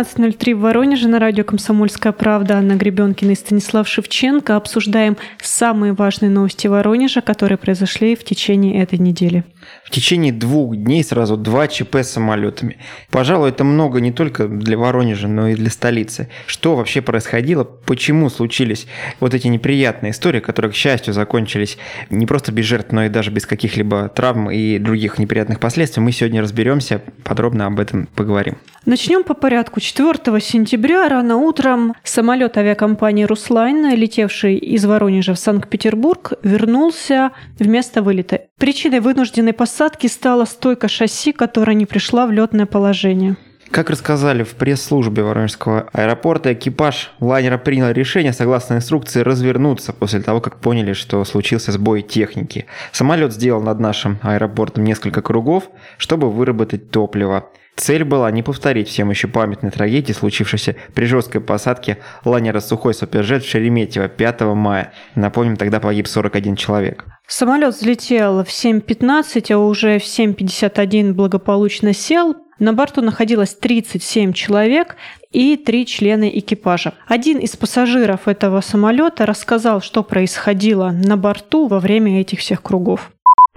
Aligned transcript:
12.03 0.00 0.54
в 0.54 0.60
Воронеже 0.60 1.08
на 1.08 1.18
радио 1.18 1.44
«Комсомольская 1.44 2.12
правда». 2.12 2.56
Анна 2.56 2.76
Гребенкина 2.76 3.32
и 3.32 3.34
Станислав 3.34 3.86
Шевченко. 3.86 4.56
Обсуждаем 4.56 5.18
самые 5.42 5.92
важные 5.92 6.30
новости 6.30 6.66
Воронежа, 6.68 7.20
которые 7.20 7.58
произошли 7.58 8.16
в 8.16 8.24
течение 8.24 8.82
этой 8.82 8.98
недели. 8.98 9.44
В 9.84 9.90
течение 9.90 10.32
двух 10.32 10.74
дней 10.74 11.04
сразу 11.04 11.36
два 11.36 11.68
ЧП 11.68 11.96
с 11.96 12.12
самолетами. 12.12 12.78
Пожалуй, 13.10 13.50
это 13.50 13.62
много 13.62 14.00
не 14.00 14.10
только 14.10 14.48
для 14.48 14.78
Воронежа, 14.78 15.28
но 15.28 15.48
и 15.48 15.54
для 15.54 15.68
столицы. 15.68 16.30
Что 16.46 16.76
вообще 16.76 17.02
происходило? 17.02 17.64
Почему 17.64 18.30
случились 18.30 18.86
вот 19.20 19.34
эти 19.34 19.48
неприятные 19.48 20.12
истории, 20.12 20.40
которые, 20.40 20.72
к 20.72 20.74
счастью, 20.74 21.12
закончились 21.12 21.76
не 22.08 22.24
просто 22.24 22.52
без 22.52 22.64
жертв, 22.64 22.92
но 22.92 23.04
и 23.04 23.10
даже 23.10 23.30
без 23.30 23.44
каких-либо 23.44 24.08
травм 24.08 24.50
и 24.50 24.78
других 24.78 25.18
неприятных 25.18 25.60
последствий? 25.60 26.02
Мы 26.02 26.12
сегодня 26.12 26.40
разберемся, 26.40 27.02
подробно 27.22 27.66
об 27.66 27.78
этом 27.80 28.06
поговорим. 28.14 28.56
Начнем 28.86 29.24
по 29.24 29.34
порядку. 29.34 29.78
4 29.92 30.40
сентября 30.40 31.08
рано 31.08 31.36
утром 31.36 31.96
самолет 32.04 32.56
авиакомпании 32.56 33.24
«Руслайн», 33.24 33.92
летевший 33.96 34.54
из 34.54 34.84
Воронежа 34.84 35.34
в 35.34 35.38
Санкт-Петербург, 35.38 36.34
вернулся 36.44 37.32
в 37.58 37.66
место 37.66 38.00
вылета. 38.00 38.42
Причиной 38.56 39.00
вынужденной 39.00 39.52
посадки 39.52 40.06
стала 40.06 40.44
стойка 40.44 40.86
шасси, 40.86 41.32
которая 41.32 41.74
не 41.74 41.86
пришла 41.86 42.26
в 42.26 42.30
летное 42.30 42.66
положение. 42.66 43.36
Как 43.72 43.90
рассказали 43.90 44.44
в 44.44 44.54
пресс-службе 44.54 45.24
Воронежского 45.24 45.88
аэропорта, 45.92 46.52
экипаж 46.52 47.12
лайнера 47.18 47.58
принял 47.58 47.90
решение, 47.90 48.32
согласно 48.32 48.74
инструкции, 48.74 49.22
развернуться 49.22 49.92
после 49.92 50.20
того, 50.20 50.40
как 50.40 50.60
поняли, 50.60 50.92
что 50.92 51.24
случился 51.24 51.72
сбой 51.72 52.02
техники. 52.02 52.66
Самолет 52.92 53.32
сделал 53.32 53.60
над 53.60 53.80
нашим 53.80 54.20
аэропортом 54.22 54.84
несколько 54.84 55.20
кругов, 55.20 55.68
чтобы 55.98 56.30
выработать 56.30 56.92
топливо. 56.92 57.50
Цель 57.80 58.04
была 58.04 58.30
не 58.30 58.42
повторить 58.42 58.88
всем 58.88 59.08
еще 59.08 59.26
памятной 59.26 59.70
трагедии, 59.70 60.12
случившейся 60.12 60.76
при 60.94 61.06
жесткой 61.06 61.40
посадке 61.40 61.96
лайнера 62.26 62.60
«Сухой 62.60 62.92
Суперджет» 62.92 63.42
в 63.42 63.48
Шереметьево 63.48 64.08
5 64.08 64.40
мая. 64.54 64.92
Напомним, 65.14 65.56
тогда 65.56 65.80
погиб 65.80 66.06
41 66.06 66.56
человек. 66.56 67.06
Самолет 67.26 67.74
взлетел 67.74 68.44
в 68.44 68.48
7.15, 68.48 69.50
а 69.54 69.58
уже 69.58 69.98
в 69.98 70.02
7.51 70.02 71.14
благополучно 71.14 71.94
сел. 71.94 72.36
На 72.58 72.74
борту 72.74 73.00
находилось 73.00 73.54
37 73.54 74.34
человек 74.34 74.96
и 75.32 75.56
три 75.56 75.86
члена 75.86 76.28
экипажа. 76.28 76.92
Один 77.06 77.38
из 77.38 77.56
пассажиров 77.56 78.28
этого 78.28 78.60
самолета 78.60 79.24
рассказал, 79.24 79.80
что 79.80 80.02
происходило 80.02 80.90
на 80.90 81.16
борту 81.16 81.66
во 81.66 81.80
время 81.80 82.20
этих 82.20 82.40
всех 82.40 82.60
кругов 82.62 83.10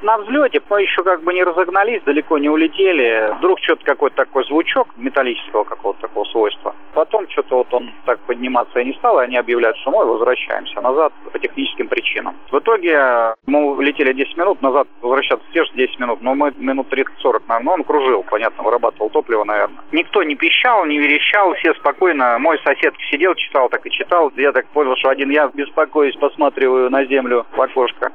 на 0.04 0.18
взлете 0.18 0.59
по 0.59 0.78
еще 0.78 1.04
как 1.04 1.23
бы 1.23 1.34
не 1.34 1.44
разогнались, 1.44 2.04
далеко 2.04 2.38
не 2.38 2.50
улетели. 2.50 3.34
Вдруг 3.38 3.59
что-то 3.59 3.84
какой-то 3.86 4.18
такой 4.18 4.46
звучок 4.46 4.88
металлического 4.98 5.64
какого-то 5.64 6.02
такого 6.02 6.26
свойства. 6.26 6.76
Потом 6.94 7.28
что-то 7.30 7.58
вот 7.58 7.73
он 7.73 7.92
так 8.06 8.20
подниматься 8.22 8.80
и 8.80 8.86
не 8.86 8.94
стал, 8.94 9.20
и 9.20 9.24
они 9.24 9.38
объявляют, 9.38 9.78
что 9.78 9.92
мы 9.92 10.06
возвращаемся 10.06 10.81
назад 10.81 11.14
по 11.31 11.40
техническим 11.40 11.88
причинам. 11.88 12.36
В 12.52 12.59
итоге 12.59 13.36
мы 13.46 13.84
летели 13.84 14.14
10 14.14 14.38
минут, 14.38 14.62
назад 14.62 14.88
возвращаться 15.02 15.46
те 15.54 15.64
же 15.64 15.72
10 15.74 16.00
минут, 16.00 16.22
но 16.22 16.36
мы 16.36 16.54
минут 16.58 16.94
30-40, 16.94 17.44
наверное, 17.48 17.74
он 17.74 17.84
кружил, 17.84 18.24
понятно, 18.30 18.64
вырабатывал 18.64 19.09
топливо, 19.09 19.44
наверное. 19.44 19.80
Никто 19.92 20.24
не 20.24 20.36
пищал, 20.36 20.86
не 20.86 21.00
верещал, 21.00 21.54
все 21.56 21.74
спокойно. 21.76 22.38
Мой 22.40 22.59
сосед 22.59 22.94
сидел, 23.09 23.34
читал, 23.36 23.70
так 23.70 23.86
и 23.86 23.92
читал. 23.92 24.31
Я 24.36 24.52
так 24.52 24.68
понял, 24.68 24.96
что 24.98 25.09
один 25.09 25.30
я 25.30 25.50
беспокоюсь, 25.54 26.16
посматриваю 26.18 26.90
на 26.90 27.06
землю 27.06 27.46
в 27.56 27.62
окошко. 27.62 28.12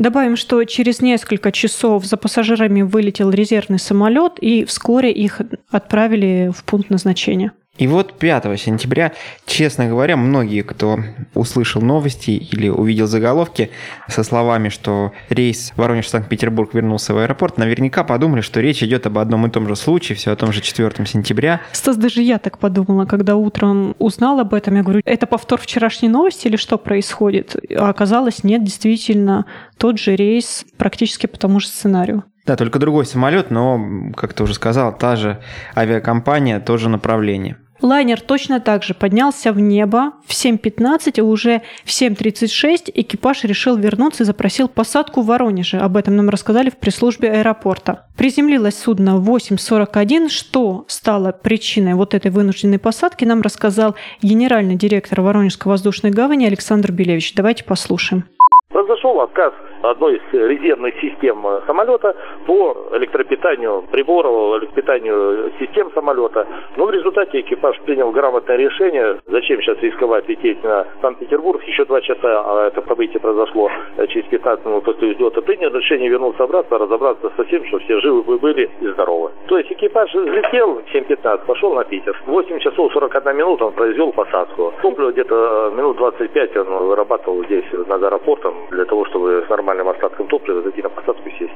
Добавим, 0.00 0.36
что 0.36 0.64
через 0.64 1.02
несколько 1.02 1.52
часов 1.52 2.06
за 2.06 2.16
пассажирами 2.16 2.80
вылетел 2.80 3.28
резервный 3.28 3.78
самолет, 3.78 4.38
и 4.40 4.64
вскоре 4.64 5.12
их 5.12 5.42
отправили 5.70 6.50
в 6.56 6.64
пункт 6.64 6.88
назначения. 6.88 7.52
И 7.80 7.86
вот 7.86 8.18
5 8.18 8.60
сентября, 8.60 9.12
честно 9.46 9.88
говоря, 9.88 10.16
многие, 10.18 10.60
кто 10.62 10.98
услышал 11.34 11.80
новости 11.80 12.30
или 12.30 12.68
увидел 12.68 13.06
заголовки 13.06 13.70
со 14.06 14.22
словами, 14.22 14.68
что 14.68 15.12
рейс 15.30 15.72
Воронеж-Санкт-Петербург 15.76 16.74
вернулся 16.74 17.14
в 17.14 17.18
аэропорт, 17.18 17.56
наверняка 17.56 18.04
подумали, 18.04 18.42
что 18.42 18.60
речь 18.60 18.82
идет 18.82 19.06
об 19.06 19.16
одном 19.18 19.46
и 19.46 19.50
том 19.50 19.66
же 19.66 19.76
случае, 19.76 20.16
все 20.16 20.32
о 20.32 20.36
том 20.36 20.52
же 20.52 20.60
4 20.60 21.06
сентября. 21.06 21.62
Стас, 21.72 21.96
даже 21.96 22.20
я 22.20 22.38
так 22.38 22.58
подумала, 22.58 23.06
когда 23.06 23.36
утром 23.36 23.94
узнал 23.98 24.40
об 24.40 24.52
этом, 24.52 24.76
я 24.76 24.82
говорю, 24.82 25.00
это 25.06 25.26
повтор 25.26 25.58
вчерашней 25.58 26.08
новости 26.10 26.48
или 26.48 26.56
что 26.56 26.76
происходит? 26.76 27.56
А 27.74 27.88
оказалось, 27.88 28.44
нет, 28.44 28.62
действительно, 28.62 29.46
тот 29.80 29.98
же 29.98 30.14
рейс 30.14 30.66
практически 30.76 31.26
по 31.26 31.38
тому 31.38 31.58
же 31.58 31.66
сценарию. 31.66 32.24
Да, 32.44 32.56
только 32.56 32.78
другой 32.78 33.06
самолет, 33.06 33.50
но, 33.50 34.12
как 34.14 34.34
ты 34.34 34.42
уже 34.42 34.54
сказал, 34.54 34.96
та 34.96 35.16
же 35.16 35.40
авиакомпания, 35.74 36.60
то 36.60 36.76
же 36.76 36.88
направление. 36.90 37.56
Лайнер 37.80 38.20
точно 38.20 38.60
так 38.60 38.82
же 38.82 38.92
поднялся 38.92 39.52
в 39.52 39.58
небо 39.58 40.12
в 40.26 40.32
7.15, 40.32 41.18
а 41.18 41.24
уже 41.24 41.62
в 41.84 41.88
7.36 41.88 42.90
экипаж 42.92 43.44
решил 43.44 43.76
вернуться 43.78 44.24
и 44.24 44.26
запросил 44.26 44.68
посадку 44.68 45.22
в 45.22 45.26
Воронеже. 45.26 45.78
Об 45.78 45.96
этом 45.96 46.14
нам 46.14 46.28
рассказали 46.28 46.68
в 46.68 46.76
пресс-службе 46.76 47.30
аэропорта. 47.30 48.06
Приземлилось 48.18 48.78
судно 48.78 49.16
в 49.16 49.30
8.41. 49.30 50.28
Что 50.28 50.84
стало 50.88 51.32
причиной 51.32 51.94
вот 51.94 52.12
этой 52.12 52.30
вынужденной 52.30 52.78
посадки, 52.78 53.24
нам 53.24 53.40
рассказал 53.40 53.94
генеральный 54.20 54.76
директор 54.76 55.22
Воронежской 55.22 55.70
воздушной 55.70 56.10
гавани 56.10 56.44
Александр 56.44 56.92
Белевич. 56.92 57.32
Давайте 57.34 57.64
послушаем. 57.64 58.26
Произошел 58.72 59.20
отказ 59.20 59.52
одной 59.82 60.18
из 60.18 60.20
резервных 60.32 60.94
систем 61.00 61.44
самолета 61.66 62.14
по 62.46 62.76
электропитанию 62.92 63.82
приборов, 63.90 64.62
электропитанию 64.62 65.50
систем 65.58 65.90
самолета. 65.92 66.46
Но 66.76 66.86
в 66.86 66.92
результате 66.92 67.40
экипаж 67.40 67.80
принял 67.80 68.12
грамотное 68.12 68.56
решение, 68.56 69.18
зачем 69.26 69.60
сейчас 69.60 69.76
рисковать 69.78 70.28
лететь 70.28 70.62
на 70.62 70.86
Санкт-Петербург, 71.02 71.60
еще 71.64 71.84
два 71.84 72.00
часа, 72.00 72.20
а 72.22 72.68
это 72.68 72.80
событие 72.86 73.18
произошло 73.18 73.72
через 74.08 74.26
15 74.26 74.64
минут 74.64 74.84
после 74.84 75.14
взлета, 75.14 75.42
принял 75.42 75.70
решение 75.70 76.08
вернуться 76.08 76.44
обратно, 76.44 76.78
разобраться 76.78 77.32
со 77.36 77.44
всем, 77.46 77.64
что 77.64 77.80
все 77.80 78.00
живы 78.00 78.38
были 78.38 78.70
и 78.80 78.86
здоровы. 78.86 79.32
То 79.48 79.58
есть 79.58 79.72
экипаж 79.72 80.14
взлетел 80.14 80.74
в 80.74 80.94
7.15, 80.94 81.44
пошел 81.44 81.74
на 81.74 81.82
Питер. 81.82 82.16
В 82.24 82.30
8 82.30 82.60
часов 82.60 82.92
41 82.92 83.36
минут 83.36 83.60
он 83.62 83.72
произвел 83.72 84.12
посадку. 84.12 84.72
Топливо 84.80 85.10
где-то 85.10 85.72
минут 85.74 85.96
25 85.96 86.56
он 86.58 86.66
вырабатывал 86.86 87.44
здесь 87.46 87.64
над 87.72 88.00
аэропортом 88.00 88.59
для 88.70 88.84
того, 88.84 89.04
чтобы 89.06 89.44
нормально 89.48 89.70
нормальным 89.70 89.88
остатком 89.88 90.26
топлива 90.28 90.62
зайти 90.62 90.82
на 90.82 90.88
посадку 90.88 91.28
сесть. 91.38 91.52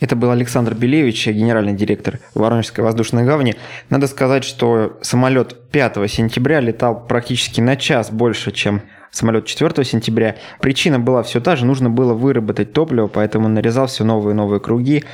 Это 0.00 0.16
был 0.16 0.30
Александр 0.30 0.74
Белевич, 0.74 1.28
генеральный 1.28 1.74
директор 1.74 2.18
Воронежской 2.34 2.82
воздушной 2.82 3.24
гавани. 3.24 3.54
Надо 3.88 4.06
сказать, 4.08 4.42
что 4.42 4.98
самолет 5.00 5.70
5 5.70 6.10
сентября 6.10 6.60
летал 6.60 7.06
практически 7.06 7.60
на 7.60 7.76
час 7.76 8.10
больше, 8.10 8.50
чем 8.50 8.82
самолет 9.12 9.44
4 9.44 9.84
сентября. 9.84 10.36
Причина 10.60 10.98
была 10.98 11.22
все 11.22 11.40
та 11.40 11.54
же, 11.54 11.66
нужно 11.66 11.90
было 11.90 12.14
выработать 12.14 12.72
топливо, 12.72 13.06
поэтому 13.06 13.48
нарезал 13.48 13.86
все 13.86 14.04
новые 14.04 14.32
и 14.32 14.36
новые 14.36 14.58
круги. 14.58 15.04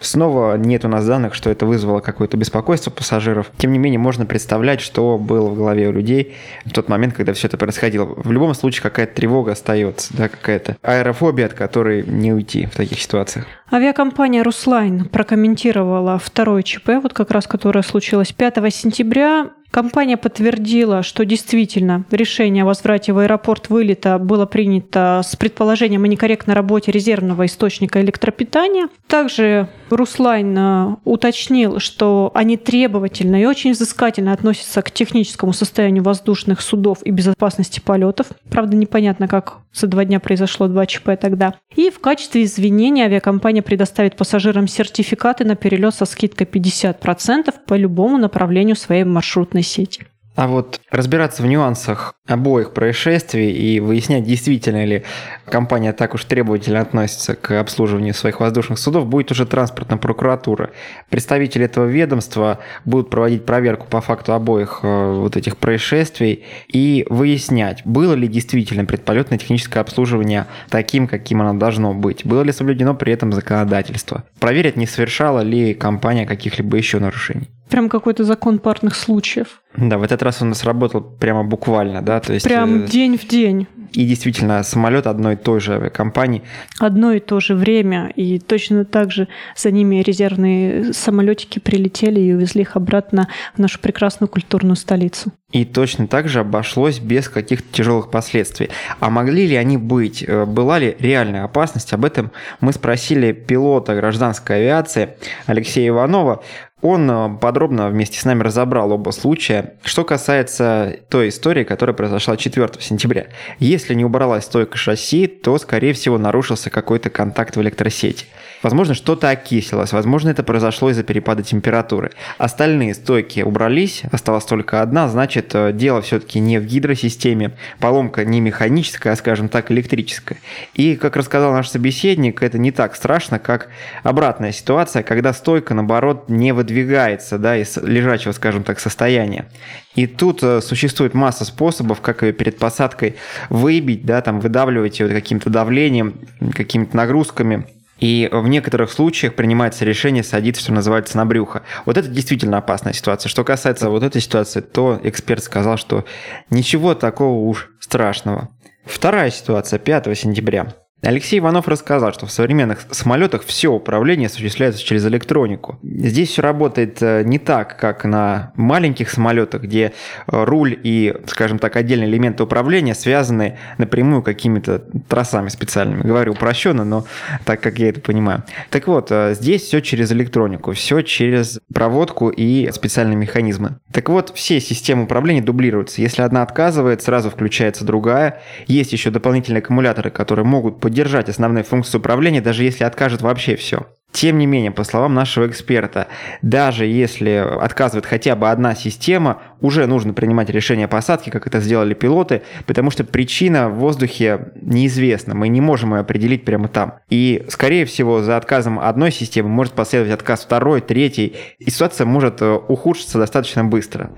Снова 0.00 0.56
нет 0.56 0.84
у 0.84 0.88
нас 0.88 1.04
данных, 1.04 1.34
что 1.34 1.50
это 1.50 1.66
вызвало 1.66 2.00
какое-то 2.00 2.36
беспокойство 2.36 2.90
пассажиров. 2.90 3.50
Тем 3.58 3.72
не 3.72 3.78
менее, 3.78 3.98
можно 3.98 4.24
представлять, 4.26 4.80
что 4.80 5.18
было 5.18 5.48
в 5.48 5.56
голове 5.56 5.88
у 5.88 5.92
людей 5.92 6.36
в 6.64 6.70
тот 6.70 6.88
момент, 6.88 7.14
когда 7.14 7.32
все 7.32 7.48
это 7.48 7.58
происходило. 7.58 8.04
В 8.04 8.30
любом 8.30 8.54
случае, 8.54 8.82
какая-то 8.82 9.14
тревога 9.14 9.52
остается, 9.52 10.16
да, 10.16 10.28
какая-то 10.28 10.76
аэрофобия, 10.82 11.46
от 11.46 11.54
которой 11.54 12.04
не 12.06 12.32
уйти 12.32 12.66
в 12.66 12.76
таких 12.76 13.00
ситуациях. 13.00 13.46
Авиакомпания 13.72 14.44
«Руслайн» 14.44 15.06
прокомментировала 15.06 16.18
второй 16.18 16.62
ЧП, 16.62 16.90
вот 17.02 17.12
как 17.12 17.32
раз 17.32 17.46
которое 17.46 17.82
случилось 17.82 18.32
5 18.32 18.72
сентября. 18.72 19.50
Компания 19.70 20.16
подтвердила, 20.16 21.02
что 21.02 21.24
действительно 21.24 22.04
решение 22.10 22.62
о 22.62 22.66
возврате 22.66 23.12
в 23.12 23.18
аэропорт 23.18 23.68
вылета 23.68 24.18
было 24.18 24.46
принято 24.46 25.20
с 25.24 25.36
предположением 25.36 26.04
о 26.04 26.08
некорректной 26.08 26.54
работе 26.54 26.90
резервного 26.90 27.46
источника 27.46 28.00
электропитания. 28.00 28.88
Также 29.06 29.68
Руслайн 29.90 30.56
э, 30.56 30.96
уточнил, 31.04 31.80
что 31.80 32.30
они 32.34 32.56
требовательно 32.56 33.42
и 33.42 33.44
очень 33.44 33.72
взыскательно 33.72 34.32
относятся 34.32 34.80
к 34.80 34.90
техническому 34.90 35.52
состоянию 35.52 36.02
воздушных 36.02 36.62
судов 36.62 36.98
и 37.04 37.10
безопасности 37.10 37.80
полетов. 37.80 38.28
Правда, 38.50 38.76
непонятно, 38.76 39.28
как 39.28 39.58
за 39.72 39.86
два 39.86 40.04
дня 40.04 40.18
произошло 40.18 40.66
два 40.66 40.86
ЧП 40.86 41.10
тогда. 41.20 41.54
И 41.76 41.90
в 41.90 42.00
качестве 42.00 42.44
извинения 42.44 43.04
авиакомпания 43.04 43.62
предоставит 43.62 44.16
пассажирам 44.16 44.66
сертификаты 44.66 45.44
на 45.44 45.56
перелет 45.56 45.94
со 45.94 46.04
скидкой 46.04 46.46
50% 46.46 47.54
по 47.66 47.74
любому 47.74 48.18
направлению 48.18 48.76
своей 48.76 49.04
маршрутной 49.04 49.57
сети. 49.62 50.06
А 50.38 50.46
вот 50.46 50.80
разбираться 50.92 51.42
в 51.42 51.46
нюансах 51.46 52.14
обоих 52.28 52.72
происшествий 52.72 53.50
и 53.50 53.80
выяснять, 53.80 54.22
действительно 54.22 54.84
ли 54.84 55.02
компания 55.46 55.92
так 55.92 56.14
уж 56.14 56.24
требовательно 56.26 56.80
относится 56.80 57.34
к 57.34 57.58
обслуживанию 57.58 58.14
своих 58.14 58.38
воздушных 58.38 58.78
судов, 58.78 59.08
будет 59.08 59.32
уже 59.32 59.46
транспортная 59.46 59.98
прокуратура. 59.98 60.70
Представители 61.10 61.64
этого 61.64 61.86
ведомства 61.86 62.60
будут 62.84 63.10
проводить 63.10 63.46
проверку 63.46 63.88
по 63.88 64.00
факту 64.00 64.32
обоих 64.32 64.78
э, 64.84 65.12
вот 65.16 65.36
этих 65.36 65.56
происшествий 65.56 66.44
и 66.68 67.04
выяснять, 67.10 67.82
было 67.84 68.12
ли 68.12 68.28
действительно 68.28 68.84
предполетное 68.84 69.38
техническое 69.38 69.80
обслуживание 69.80 70.46
таким, 70.70 71.08
каким 71.08 71.42
оно 71.42 71.58
должно 71.58 71.94
быть, 71.94 72.24
было 72.24 72.42
ли 72.42 72.52
соблюдено 72.52 72.94
при 72.94 73.12
этом 73.12 73.32
законодательство, 73.32 74.22
проверить, 74.38 74.76
не 74.76 74.86
совершала 74.86 75.40
ли 75.40 75.74
компания 75.74 76.26
каких-либо 76.26 76.76
еще 76.76 77.00
нарушений. 77.00 77.48
Прям 77.68 77.88
какой-то 77.88 78.24
закон 78.24 78.58
парных 78.58 78.94
случаев. 78.94 79.62
Да, 79.76 79.98
в 79.98 80.02
этот 80.02 80.22
раз 80.22 80.42
он 80.42 80.54
сработал 80.54 81.00
прямо 81.00 81.44
буквально, 81.44 82.02
да, 82.02 82.20
то 82.20 82.32
есть... 82.32 82.44
Прям 82.44 82.84
э, 82.84 82.86
день 82.86 83.16
в 83.18 83.26
день. 83.26 83.66
И 83.92 84.06
действительно, 84.06 84.62
самолет 84.62 85.06
одной 85.06 85.34
и 85.34 85.36
той 85.36 85.60
же 85.60 85.74
авиакомпании. 85.74 86.42
Одно 86.78 87.12
и 87.12 87.20
то 87.20 87.40
же 87.40 87.54
время, 87.54 88.10
и 88.14 88.38
точно 88.38 88.84
так 88.84 89.10
же 89.12 89.28
за 89.56 89.70
ними 89.70 90.02
резервные 90.02 90.92
самолетики 90.92 91.58
прилетели 91.58 92.20
и 92.20 92.32
увезли 92.32 92.62
их 92.62 92.76
обратно 92.76 93.28
в 93.54 93.58
нашу 93.58 93.80
прекрасную 93.80 94.28
культурную 94.28 94.76
столицу. 94.76 95.32
И 95.50 95.64
точно 95.64 96.06
так 96.06 96.28
же 96.28 96.40
обошлось 96.40 96.98
без 96.98 97.30
каких-то 97.30 97.66
тяжелых 97.72 98.10
последствий. 98.10 98.68
А 99.00 99.08
могли 99.08 99.46
ли 99.46 99.56
они 99.56 99.78
быть? 99.78 100.22
Э, 100.22 100.44
Была 100.44 100.78
ли 100.78 100.94
реальная 100.98 101.44
опасность? 101.44 101.94
Об 101.94 102.04
этом 102.04 102.32
мы 102.60 102.74
спросили 102.74 103.32
пилота 103.32 103.94
гражданской 103.94 104.56
авиации 104.56 105.16
Алексея 105.46 105.88
Иванова. 105.88 106.42
Он 106.82 107.10
э, 107.10 107.38
подробно 107.40 107.88
вместе 107.88 108.20
с 108.20 108.26
нами 108.26 108.42
разобрал 108.42 108.92
оба 108.92 109.10
случая. 109.10 109.74
Что 109.84 110.04
касается 110.04 110.96
той 111.08 111.30
истории, 111.30 111.64
которая 111.64 111.94
произошла 111.94 112.36
4 112.36 112.68
сентября. 112.80 113.28
Если 113.58 113.77
не 113.94 114.04
убралась 114.04 114.44
стойка 114.44 114.76
шасси, 114.76 115.26
то, 115.26 115.58
скорее 115.58 115.92
всего, 115.92 116.18
нарушился 116.18 116.70
какой-то 116.70 117.10
контакт 117.10 117.56
в 117.56 117.60
электросети. 117.60 118.26
Возможно, 118.62 118.94
что-то 118.94 119.30
окислилось, 119.30 119.92
возможно, 119.92 120.30
это 120.30 120.42
произошло 120.42 120.90
из-за 120.90 121.04
перепада 121.04 121.42
температуры. 121.42 122.10
Остальные 122.38 122.94
стойки 122.94 123.40
убрались, 123.40 124.02
осталась 124.10 124.44
только 124.44 124.82
одна, 124.82 125.08
значит, 125.08 125.54
э, 125.54 125.72
дело 125.72 126.02
все-таки 126.02 126.40
не 126.40 126.58
в 126.58 126.66
гидросистеме, 126.66 127.52
поломка 127.78 128.24
не 128.24 128.40
механическая, 128.40 129.12
а, 129.12 129.16
скажем 129.16 129.48
так, 129.48 129.70
электрическая. 129.70 130.38
И, 130.74 130.96
как 130.96 131.16
рассказал 131.16 131.52
наш 131.52 131.68
собеседник, 131.68 132.42
это 132.42 132.58
не 132.58 132.72
так 132.72 132.96
страшно, 132.96 133.38
как 133.38 133.68
обратная 134.02 134.50
ситуация, 134.50 135.04
когда 135.04 135.32
стойка, 135.32 135.74
наоборот, 135.74 136.28
не 136.28 136.52
выдвигается 136.52 137.38
да, 137.38 137.56
из 137.56 137.76
лежачего, 137.76 138.32
скажем 138.32 138.64
так, 138.64 138.80
состояния. 138.80 139.46
И 139.94 140.06
тут 140.06 140.42
э, 140.42 140.60
существует 140.60 141.14
масса 141.14 141.44
способов, 141.44 142.00
как 142.00 142.22
ее 142.22 142.32
перед 142.32 142.58
посадкой 142.58 143.16
выбить, 143.50 144.04
да, 144.04 144.20
там, 144.20 144.40
выдавливать 144.40 144.98
ее 144.98 145.08
каким-то 145.08 145.48
давлением, 145.48 146.14
какими-то 146.54 146.96
нагрузками. 146.96 147.66
И 147.98 148.28
в 148.30 148.46
некоторых 148.48 148.92
случаях 148.92 149.34
принимается 149.34 149.84
решение 149.84 150.22
садиться, 150.22 150.62
что 150.62 150.72
называется, 150.72 151.16
на 151.16 151.26
брюхо. 151.26 151.62
Вот 151.84 151.96
это 151.96 152.08
действительно 152.08 152.58
опасная 152.58 152.92
ситуация. 152.92 153.28
Что 153.28 153.44
касается 153.44 153.90
вот 153.90 154.02
этой 154.02 154.20
ситуации, 154.20 154.60
то 154.60 155.00
эксперт 155.02 155.42
сказал, 155.42 155.76
что 155.76 156.04
ничего 156.50 156.94
такого 156.94 157.48
уж 157.48 157.70
страшного. 157.80 158.48
Вторая 158.84 159.30
ситуация 159.30 159.78
5 159.78 160.16
сентября. 160.16 160.74
Алексей 161.00 161.38
Иванов 161.38 161.68
рассказал, 161.68 162.12
что 162.12 162.26
в 162.26 162.32
современных 162.32 162.80
самолетах 162.90 163.44
все 163.44 163.68
управление 163.68 164.26
осуществляется 164.26 164.82
через 164.82 165.06
электронику. 165.06 165.78
Здесь 165.84 166.30
все 166.30 166.42
работает 166.42 167.00
э, 167.00 167.22
не 167.24 167.38
так, 167.38 167.78
как 167.78 168.04
на 168.04 168.52
маленьких 168.56 169.08
самолетах, 169.08 169.62
где 169.62 169.92
э, 170.26 170.44
руль 170.44 170.76
и, 170.82 171.14
скажем 171.26 171.60
так, 171.60 171.76
отдельные 171.76 172.08
элементы 172.08 172.42
управления 172.42 172.96
связаны 172.96 173.58
напрямую 173.78 174.22
какими-то 174.22 174.80
трассами 175.08 175.48
специальными. 175.50 176.02
Говорю 176.02 176.32
упрощенно, 176.32 176.84
но 176.84 177.06
так 177.44 177.60
как 177.60 177.78
я 177.78 177.90
это 177.90 178.00
понимаю. 178.00 178.42
Так 178.70 178.88
вот, 178.88 179.12
э, 179.12 179.36
здесь 179.38 179.62
все 179.62 179.80
через 179.80 180.10
электронику, 180.10 180.72
все 180.72 181.02
через 181.02 181.60
проводку 181.72 182.28
и 182.28 182.72
специальные 182.72 183.16
механизмы. 183.16 183.76
Так 183.92 184.08
вот, 184.08 184.32
все 184.34 184.60
системы 184.60 185.04
управления 185.04 185.42
дублируются. 185.42 186.02
Если 186.02 186.22
одна 186.22 186.42
отказывает, 186.42 187.02
сразу 187.02 187.30
включается 187.30 187.84
другая. 187.84 188.42
Есть 188.66 188.92
еще 188.92 189.10
дополнительные 189.10 189.60
аккумуляторы, 189.60 190.10
которые 190.10 190.44
могут 190.44 190.80
поддержать 190.88 191.28
основные 191.28 191.64
функции 191.64 191.98
управления, 191.98 192.40
даже 192.40 192.64
если 192.64 192.82
откажет 192.82 193.20
вообще 193.20 193.56
все. 193.56 193.88
Тем 194.10 194.38
не 194.38 194.46
менее, 194.46 194.70
по 194.70 194.84
словам 194.84 195.12
нашего 195.12 195.46
эксперта, 195.46 196.08
даже 196.40 196.86
если 196.86 197.46
отказывает 197.60 198.06
хотя 198.06 198.34
бы 198.34 198.48
одна 198.48 198.74
система, 198.74 199.42
уже 199.60 199.86
нужно 199.86 200.14
принимать 200.14 200.48
решение 200.48 200.86
о 200.86 200.88
посадке, 200.88 201.30
как 201.30 201.46
это 201.46 201.60
сделали 201.60 201.92
пилоты, 201.92 202.40
потому 202.64 202.90
что 202.90 203.04
причина 203.04 203.68
в 203.68 203.74
воздухе 203.74 204.48
неизвестна, 204.62 205.34
мы 205.34 205.48
не 205.48 205.60
можем 205.60 205.92
ее 205.92 206.00
определить 206.00 206.46
прямо 206.46 206.68
там. 206.68 207.00
И, 207.10 207.44
скорее 207.50 207.84
всего, 207.84 208.22
за 208.22 208.38
отказом 208.38 208.80
одной 208.80 209.12
системы 209.12 209.50
может 209.50 209.74
последовать 209.74 210.14
отказ 210.14 210.42
второй, 210.42 210.80
третьей, 210.80 211.36
и 211.58 211.70
ситуация 211.70 212.06
может 212.06 212.40
э, 212.40 212.50
ухудшиться 212.50 213.18
достаточно 213.18 213.62
быстро. 213.62 214.12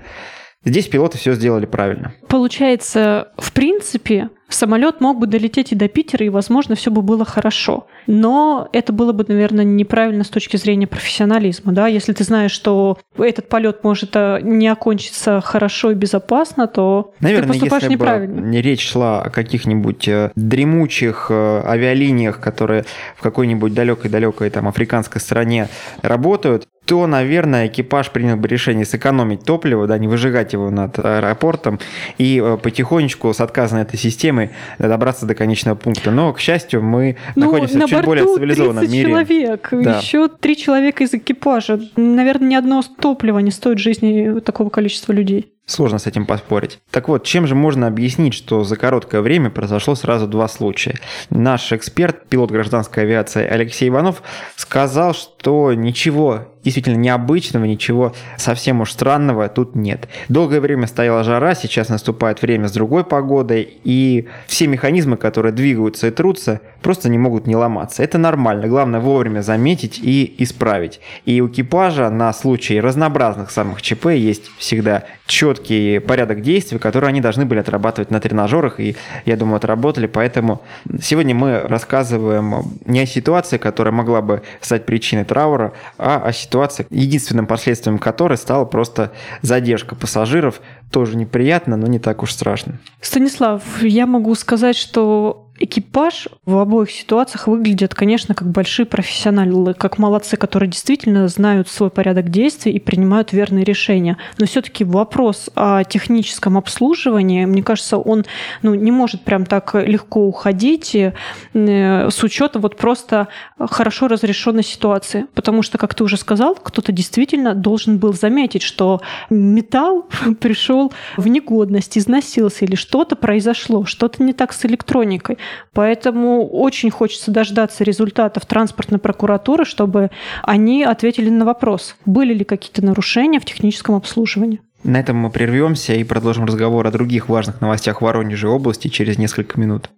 Здесь 0.63 0.87
пилоты 0.87 1.17
все 1.17 1.33
сделали 1.33 1.65
правильно. 1.65 2.13
Получается, 2.29 3.29
в 3.37 3.51
принципе, 3.51 4.29
самолет 4.53 5.01
мог 5.01 5.19
бы 5.19 5.27
долететь 5.27 5.71
и 5.71 5.75
до 5.75 5.87
Питера, 5.87 6.25
и, 6.25 6.29
возможно, 6.29 6.75
все 6.75 6.91
бы 6.91 7.01
было 7.01 7.25
хорошо. 7.25 7.87
Но 8.07 8.69
это 8.73 8.93
было 8.93 9.13
бы, 9.13 9.25
наверное, 9.27 9.65
неправильно 9.65 10.23
с 10.23 10.29
точки 10.29 10.57
зрения 10.57 10.87
профессионализма. 10.87 11.71
Да? 11.71 11.87
Если 11.87 12.13
ты 12.13 12.23
знаешь, 12.23 12.51
что 12.51 12.97
этот 13.17 13.49
полет 13.49 13.83
может 13.83 14.11
э, 14.15 14.39
не 14.41 14.67
окончиться 14.67 15.41
хорошо 15.41 15.91
и 15.91 15.95
безопасно, 15.95 16.67
то 16.67 17.13
Наверное, 17.19 17.43
ты 17.43 17.53
поступаешь 17.53 17.83
если 17.83 17.95
неправильно. 17.95 18.41
бы 18.41 18.61
речь 18.61 18.87
шла 18.87 19.21
о 19.21 19.29
каких-нибудь 19.29 20.07
э, 20.07 20.31
дремучих 20.35 21.27
э, 21.29 21.61
авиалиниях, 21.65 22.39
которые 22.39 22.85
в 23.15 23.21
какой-нибудь 23.21 23.73
далекой-далекой 23.73 24.49
там 24.49 24.67
африканской 24.67 25.21
стране 25.21 25.67
работают, 26.01 26.67
то, 26.91 27.07
наверное, 27.07 27.67
экипаж 27.67 28.11
принял 28.11 28.35
бы 28.35 28.49
решение 28.49 28.83
сэкономить 28.83 29.45
топливо, 29.45 29.87
да, 29.87 29.97
не 29.97 30.09
выжигать 30.09 30.51
его 30.51 30.69
над 30.69 30.99
аэропортом 30.99 31.79
и 32.17 32.37
э, 32.43 32.57
потихонечку 32.57 33.33
с 33.33 33.39
отказа 33.39 33.77
этой 33.77 33.97
системы 33.97 34.49
добраться 34.77 35.25
до 35.25 35.33
конечного 35.33 35.75
пункта. 35.75 36.11
Но, 36.11 36.33
к 36.33 36.41
счастью, 36.41 36.83
мы 36.83 37.15
Ну, 37.37 37.45
находимся 37.45 37.77
на 37.77 37.87
в 37.87 37.89
чуть 37.91 38.03
более 38.03 38.25
цивилизованном 38.25 38.79
30 38.79 38.93
мире. 38.93 39.09
человек, 39.09 39.69
Да. 39.71 39.99
еще 39.99 40.27
три 40.27 40.57
человека 40.57 41.05
из 41.05 41.13
экипажа. 41.13 41.79
Наверное, 41.95 42.49
ни 42.49 42.55
одно 42.55 42.83
топливо 42.99 43.39
не 43.39 43.51
стоит 43.51 43.77
жизни 43.79 44.41
такого 44.41 44.69
количества 44.69 45.13
людей. 45.13 45.49
Сложно 45.65 45.99
с 45.99 46.07
этим 46.07 46.25
поспорить. 46.25 46.79
Так 46.91 47.07
вот, 47.07 47.23
чем 47.23 47.47
же 47.47 47.55
можно 47.55 47.87
объяснить, 47.87 48.33
что 48.33 48.63
за 48.63 48.75
короткое 48.75 49.21
время 49.21 49.49
произошло 49.49 49.95
сразу 49.95 50.27
два 50.27 50.47
случая? 50.47 50.99
Наш 51.29 51.71
эксперт, 51.71 52.27
пилот 52.27 52.51
гражданской 52.51 53.03
авиации 53.03 53.47
Алексей 53.47 53.87
Иванов, 53.87 54.21
сказал, 54.57 55.13
что 55.13 55.73
ничего 55.73 56.47
действительно 56.63 56.97
необычного, 56.97 57.65
ничего 57.65 58.13
совсем 58.37 58.81
уж 58.81 58.91
странного 58.91 59.49
тут 59.49 59.75
нет. 59.75 60.07
Долгое 60.29 60.59
время 60.59 60.87
стояла 60.87 61.23
жара, 61.23 61.55
сейчас 61.55 61.89
наступает 61.89 62.41
время 62.41 62.67
с 62.67 62.71
другой 62.71 63.03
погодой, 63.03 63.67
и 63.83 64.27
все 64.45 64.67
механизмы, 64.67 65.17
которые 65.17 65.53
двигаются 65.53 66.07
и 66.07 66.11
трутся, 66.11 66.61
просто 66.83 67.09
не 67.09 67.17
могут 67.17 67.47
не 67.47 67.55
ломаться. 67.55 68.03
Это 68.03 68.17
нормально, 68.17 68.67
главное 68.67 68.99
вовремя 68.99 69.41
заметить 69.41 69.99
и 69.99 70.35
исправить. 70.37 70.99
И 71.25 71.41
у 71.41 71.47
экипажа 71.47 72.09
на 72.09 72.31
случай 72.33 72.79
разнообразных 72.79 73.49
самых 73.49 73.81
ЧП 73.81 74.07
есть 74.07 74.51
всегда 74.57 75.05
четкий 75.25 75.50
порядок 75.59 76.41
действий, 76.41 76.79
которые 76.79 77.09
они 77.09 77.21
должны 77.21 77.45
были 77.45 77.59
отрабатывать 77.59 78.11
на 78.11 78.19
тренажерах, 78.19 78.79
и 78.79 78.95
я 79.25 79.37
думаю, 79.37 79.57
отработали, 79.57 80.07
поэтому 80.07 80.61
сегодня 81.01 81.35
мы 81.35 81.59
рассказываем 81.59 82.63
не 82.85 83.01
о 83.01 83.05
ситуации, 83.05 83.57
которая 83.57 83.93
могла 83.93 84.21
бы 84.21 84.41
стать 84.61 84.85
причиной 84.85 85.25
траура, 85.25 85.73
а 85.97 86.21
о 86.23 86.33
ситуации, 86.33 86.85
единственным 86.89 87.45
последствием 87.47 87.99
которой 87.99 88.37
стала 88.37 88.65
просто 88.65 89.11
задержка 89.41 89.95
пассажиров. 89.95 90.61
Тоже 90.91 91.15
неприятно, 91.15 91.77
но 91.77 91.87
не 91.87 91.99
так 91.99 92.21
уж 92.23 92.33
страшно. 92.33 92.79
Станислав, 92.99 93.63
я 93.81 94.05
могу 94.05 94.35
сказать, 94.35 94.75
что 94.75 95.50
экипаж 95.63 96.27
в 96.45 96.57
обоих 96.57 96.91
ситуациях 96.91 97.47
выглядят, 97.47 97.93
конечно, 97.93 98.33
как 98.33 98.49
большие 98.49 98.85
профессионалы, 98.85 99.73
как 99.73 99.97
молодцы, 99.97 100.37
которые 100.37 100.69
действительно 100.69 101.27
знают 101.27 101.69
свой 101.69 101.89
порядок 101.89 102.29
действий 102.29 102.71
и 102.73 102.79
принимают 102.79 103.31
верные 103.31 103.63
решения. 103.63 104.17
Но 104.37 104.45
все-таки 104.45 104.83
вопрос 104.83 105.49
о 105.55 105.83
техническом 105.83 106.57
обслуживании, 106.57 107.45
мне 107.45 107.63
кажется, 107.63 107.97
он 107.97 108.25
ну, 108.61 108.73
не 108.73 108.91
может 108.91 109.23
прям 109.23 109.45
так 109.45 109.75
легко 109.75 110.27
уходить 110.27 110.95
э, 110.95 111.13
с 111.53 112.23
учетом 112.23 112.61
вот 112.61 112.77
просто 112.77 113.27
хорошо 113.59 114.07
разрешенной 114.07 114.63
ситуации. 114.63 115.25
Потому 115.33 115.61
что, 115.61 115.77
как 115.77 115.93
ты 115.93 116.03
уже 116.03 116.17
сказал, 116.17 116.55
кто-то 116.55 116.91
действительно 116.91 117.53
должен 117.53 117.97
был 117.97 118.13
заметить, 118.13 118.63
что 118.63 119.01
металл 119.29 120.07
пришел 120.39 120.91
в 121.17 121.27
негодность, 121.27 121.97
износился 121.97 122.65
или 122.65 122.75
что-то 122.75 123.15
произошло, 123.15 123.85
что-то 123.85 124.23
не 124.23 124.33
так 124.33 124.53
с 124.53 124.65
электроникой. 124.65 125.37
Поэтому 125.73 126.47
очень 126.47 126.91
хочется 126.91 127.31
дождаться 127.31 127.83
результатов 127.83 128.45
транспортной 128.45 128.99
прокуратуры, 128.99 129.65
чтобы 129.65 130.11
они 130.43 130.83
ответили 130.83 131.29
на 131.29 131.45
вопрос, 131.45 131.95
были 132.05 132.33
ли 132.33 132.43
какие-то 132.43 132.83
нарушения 132.83 133.39
в 133.39 133.45
техническом 133.45 133.95
обслуживании. 133.95 134.61
На 134.83 134.99
этом 134.99 135.15
мы 135.17 135.29
прервемся 135.29 135.93
и 135.93 136.03
продолжим 136.03 136.45
разговор 136.45 136.87
о 136.87 136.91
других 136.91 137.29
важных 137.29 137.61
новостях 137.61 138.01
Воронежа 138.01 138.47
и 138.47 138.49
области 138.49 138.87
через 138.87 139.17
несколько 139.17 139.59
минут. 139.59 139.89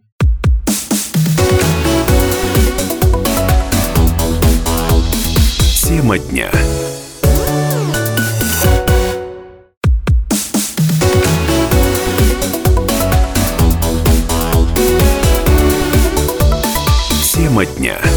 Тема 5.88 6.17
дня. 6.19 6.50
Тема 17.53 17.65
дня. 17.65 18.12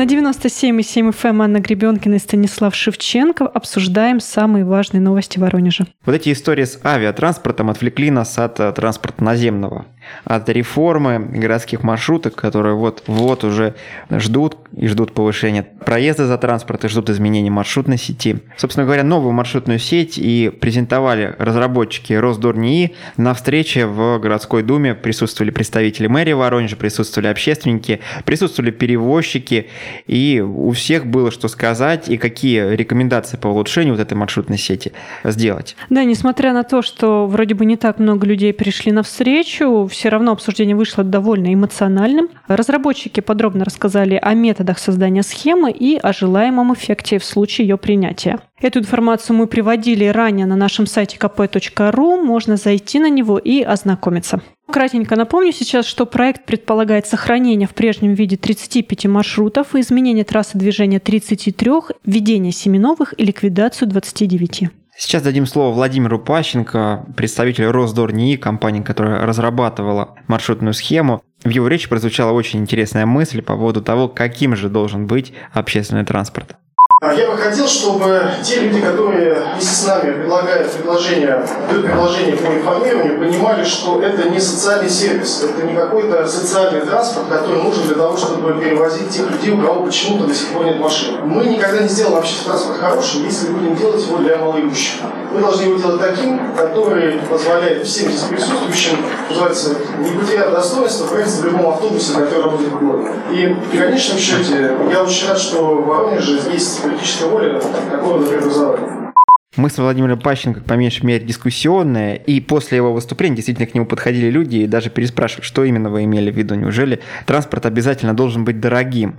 На 0.00 0.06
97,7 0.06 1.12
FM 1.12 1.44
Анна 1.44 1.60
Гребенкина 1.60 2.14
и 2.14 2.18
Станислав 2.18 2.74
Шевченко 2.74 3.46
обсуждаем 3.46 4.18
самые 4.18 4.64
важные 4.64 5.02
новости 5.02 5.38
Воронежа. 5.38 5.84
Вот 6.06 6.14
эти 6.14 6.32
истории 6.32 6.64
с 6.64 6.80
авиатранспортом 6.82 7.68
отвлекли 7.68 8.10
нас 8.10 8.38
от 8.38 8.58
э, 8.60 8.72
транспорта 8.72 9.22
наземного, 9.22 9.84
от 10.24 10.48
реформы 10.48 11.18
городских 11.18 11.82
маршруток, 11.82 12.34
которые 12.34 12.76
вот-вот 12.76 13.44
уже 13.44 13.74
ждут 14.10 14.56
и 14.74 14.86
ждут 14.86 15.12
повышения 15.12 15.64
проезда 15.84 16.26
за 16.26 16.38
транспорт 16.38 16.82
и 16.86 16.88
ждут 16.88 17.10
изменений 17.10 17.50
маршрутной 17.50 17.98
сети. 17.98 18.38
Собственно 18.56 18.86
говоря, 18.86 19.04
новую 19.04 19.32
маршрутную 19.32 19.78
сеть 19.78 20.16
и 20.16 20.48
презентовали 20.48 21.34
разработчики 21.38 22.14
Росдорнии 22.14 22.94
на 23.18 23.34
встрече 23.34 23.84
в 23.84 24.18
городской 24.18 24.62
думе 24.62 24.94
присутствовали 24.94 25.50
представители 25.50 26.06
мэрии 26.06 26.32
Воронежа, 26.32 26.76
присутствовали 26.76 27.28
общественники, 27.28 28.00
присутствовали 28.24 28.70
перевозчики, 28.70 29.68
и 30.06 30.40
у 30.40 30.70
всех 30.72 31.06
было 31.06 31.30
что 31.30 31.48
сказать 31.48 32.08
и 32.08 32.16
какие 32.16 32.74
рекомендации 32.74 33.36
по 33.36 33.48
улучшению 33.48 33.94
вот 33.94 34.00
этой 34.00 34.14
маршрутной 34.14 34.58
сети 34.58 34.92
сделать. 35.24 35.76
Да, 35.88 36.04
несмотря 36.04 36.52
на 36.52 36.62
то, 36.62 36.82
что 36.82 37.26
вроде 37.26 37.54
бы 37.54 37.64
не 37.64 37.76
так 37.76 37.98
много 37.98 38.26
людей 38.26 38.52
пришли 38.52 38.92
на 38.92 39.02
встречу, 39.02 39.88
все 39.90 40.08
равно 40.08 40.32
обсуждение 40.32 40.76
вышло 40.76 41.04
довольно 41.04 41.52
эмоциональным. 41.52 42.28
Разработчики 42.48 43.20
подробно 43.20 43.64
рассказали 43.64 44.18
о 44.20 44.34
методах 44.34 44.78
создания 44.78 45.22
схемы 45.22 45.70
и 45.70 45.96
о 45.96 46.12
желаемом 46.12 46.74
эффекте 46.74 47.18
в 47.18 47.24
случае 47.24 47.68
ее 47.68 47.76
принятия. 47.76 48.40
Эту 48.60 48.80
информацию 48.80 49.36
мы 49.36 49.46
приводили 49.46 50.04
ранее 50.04 50.46
на 50.46 50.56
нашем 50.56 50.86
сайте 50.86 51.16
kp.ru, 51.16 52.22
можно 52.22 52.56
зайти 52.56 52.98
на 52.98 53.08
него 53.08 53.38
и 53.38 53.62
ознакомиться. 53.62 54.42
Кратенько 54.70 55.16
напомню 55.16 55.52
сейчас, 55.52 55.84
что 55.84 56.06
проект 56.06 56.46
предполагает 56.46 57.06
сохранение 57.06 57.66
в 57.66 57.74
прежнем 57.74 58.14
виде 58.14 58.36
35 58.36 59.06
маршрутов 59.06 59.74
и 59.74 59.80
изменение 59.80 60.24
трассы 60.24 60.56
движения 60.56 61.00
33, 61.00 61.70
введение 62.04 62.52
7 62.52 62.78
новых 62.78 63.12
и 63.18 63.24
ликвидацию 63.24 63.88
29. 63.88 64.68
Сейчас 64.96 65.22
дадим 65.22 65.46
слово 65.46 65.74
Владимиру 65.74 66.18
Пащенко, 66.20 67.06
представителю 67.16 67.72
Росдорнии, 67.72 68.36
компании, 68.36 68.82
которая 68.82 69.26
разрабатывала 69.26 70.14
маршрутную 70.28 70.74
схему. 70.74 71.22
В 71.42 71.48
его 71.48 71.66
речи 71.68 71.88
прозвучала 71.88 72.32
очень 72.32 72.60
интересная 72.60 73.06
мысль 73.06 73.42
по 73.42 73.56
поводу 73.56 73.82
того, 73.82 74.08
каким 74.08 74.54
же 74.54 74.68
должен 74.68 75.06
быть 75.06 75.32
общественный 75.52 76.04
транспорт. 76.04 76.56
А 77.02 77.14
я 77.14 77.30
бы 77.30 77.38
хотел, 77.38 77.66
чтобы 77.66 78.30
те 78.44 78.60
люди, 78.60 78.78
которые 78.78 79.34
вместе 79.54 79.74
с 79.74 79.86
нами 79.86 80.12
предлагают 80.20 80.70
предложения, 80.70 81.46
дают 81.70 81.86
предложения 81.86 82.36
по 82.36 82.52
информированию, 82.52 83.18
понимали, 83.18 83.64
что 83.64 84.02
это 84.02 84.28
не 84.28 84.38
социальный 84.38 84.90
сервис, 84.90 85.42
это 85.42 85.66
не 85.66 85.74
какой-то 85.74 86.28
социальный 86.28 86.82
транспорт, 86.82 87.28
который 87.30 87.62
нужен 87.62 87.84
для 87.86 87.94
того, 87.94 88.18
чтобы 88.18 88.52
перевозить 88.60 89.08
тех 89.08 89.30
людей, 89.30 89.52
у 89.52 89.62
кого 89.62 89.86
почему-то 89.86 90.26
до 90.26 90.34
сих 90.34 90.48
пор 90.48 90.66
нет 90.66 90.78
машины. 90.78 91.20
Мы 91.24 91.46
никогда 91.46 91.80
не 91.80 91.88
сделаем 91.88 92.18
общественный 92.18 92.48
транспорт 92.50 92.78
хорошим, 92.80 93.24
если 93.24 93.48
будем 93.48 93.76
делать 93.76 94.06
его 94.06 94.18
для 94.18 94.36
малоимущих. 94.36 95.00
Мы 95.32 95.40
должны 95.40 95.62
его 95.62 95.78
делать 95.78 96.00
таким, 96.02 96.54
который 96.54 97.12
позволяет 97.30 97.86
всем 97.86 98.10
здесь 98.10 98.24
присутствующим, 98.24 98.98
называется, 99.30 99.76
не 100.00 100.10
потерять 100.18 100.50
достоинства, 100.50 101.06
проехать 101.06 101.32
в 101.32 101.44
любом 101.46 101.70
автобусе, 101.70 102.12
который 102.12 102.42
работает 102.42 102.72
в 102.72 102.78
городе. 102.78 103.10
И 103.30 103.46
в 103.46 103.78
конечном 103.78 104.18
счете, 104.18 104.76
я 104.90 105.02
очень 105.02 105.28
рад, 105.28 105.38
что 105.38 105.76
в 105.76 105.86
Воронеже 105.86 106.40
есть 106.52 106.82
политическая 106.90 107.28
воля 107.28 107.60
такого 107.60 108.26
преобразования. 108.26 109.12
Мы 109.56 109.68
с 109.68 109.78
Владимиром 109.78 110.20
Пащенко, 110.20 110.60
по 110.60 110.74
меньшей 110.74 111.04
мере, 111.04 111.24
дискуссионные, 111.24 112.16
и 112.16 112.40
после 112.40 112.76
его 112.76 112.92
выступления 112.92 113.36
действительно 113.36 113.66
к 113.66 113.74
нему 113.74 113.84
подходили 113.84 114.30
люди 114.30 114.58
и 114.58 114.66
даже 114.68 114.90
переспрашивали, 114.90 115.44
что 115.44 115.64
именно 115.64 115.90
вы 115.90 116.04
имели 116.04 116.30
в 116.30 116.36
виду. 116.36 116.54
Неужели 116.54 117.00
транспорт 117.26 117.66
обязательно 117.66 118.14
должен 118.14 118.44
быть 118.44 118.60
дорогим? 118.60 119.16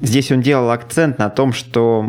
Здесь 0.00 0.32
он 0.32 0.40
делал 0.40 0.70
акцент 0.70 1.18
на 1.18 1.30
том, 1.30 1.52
что 1.52 2.04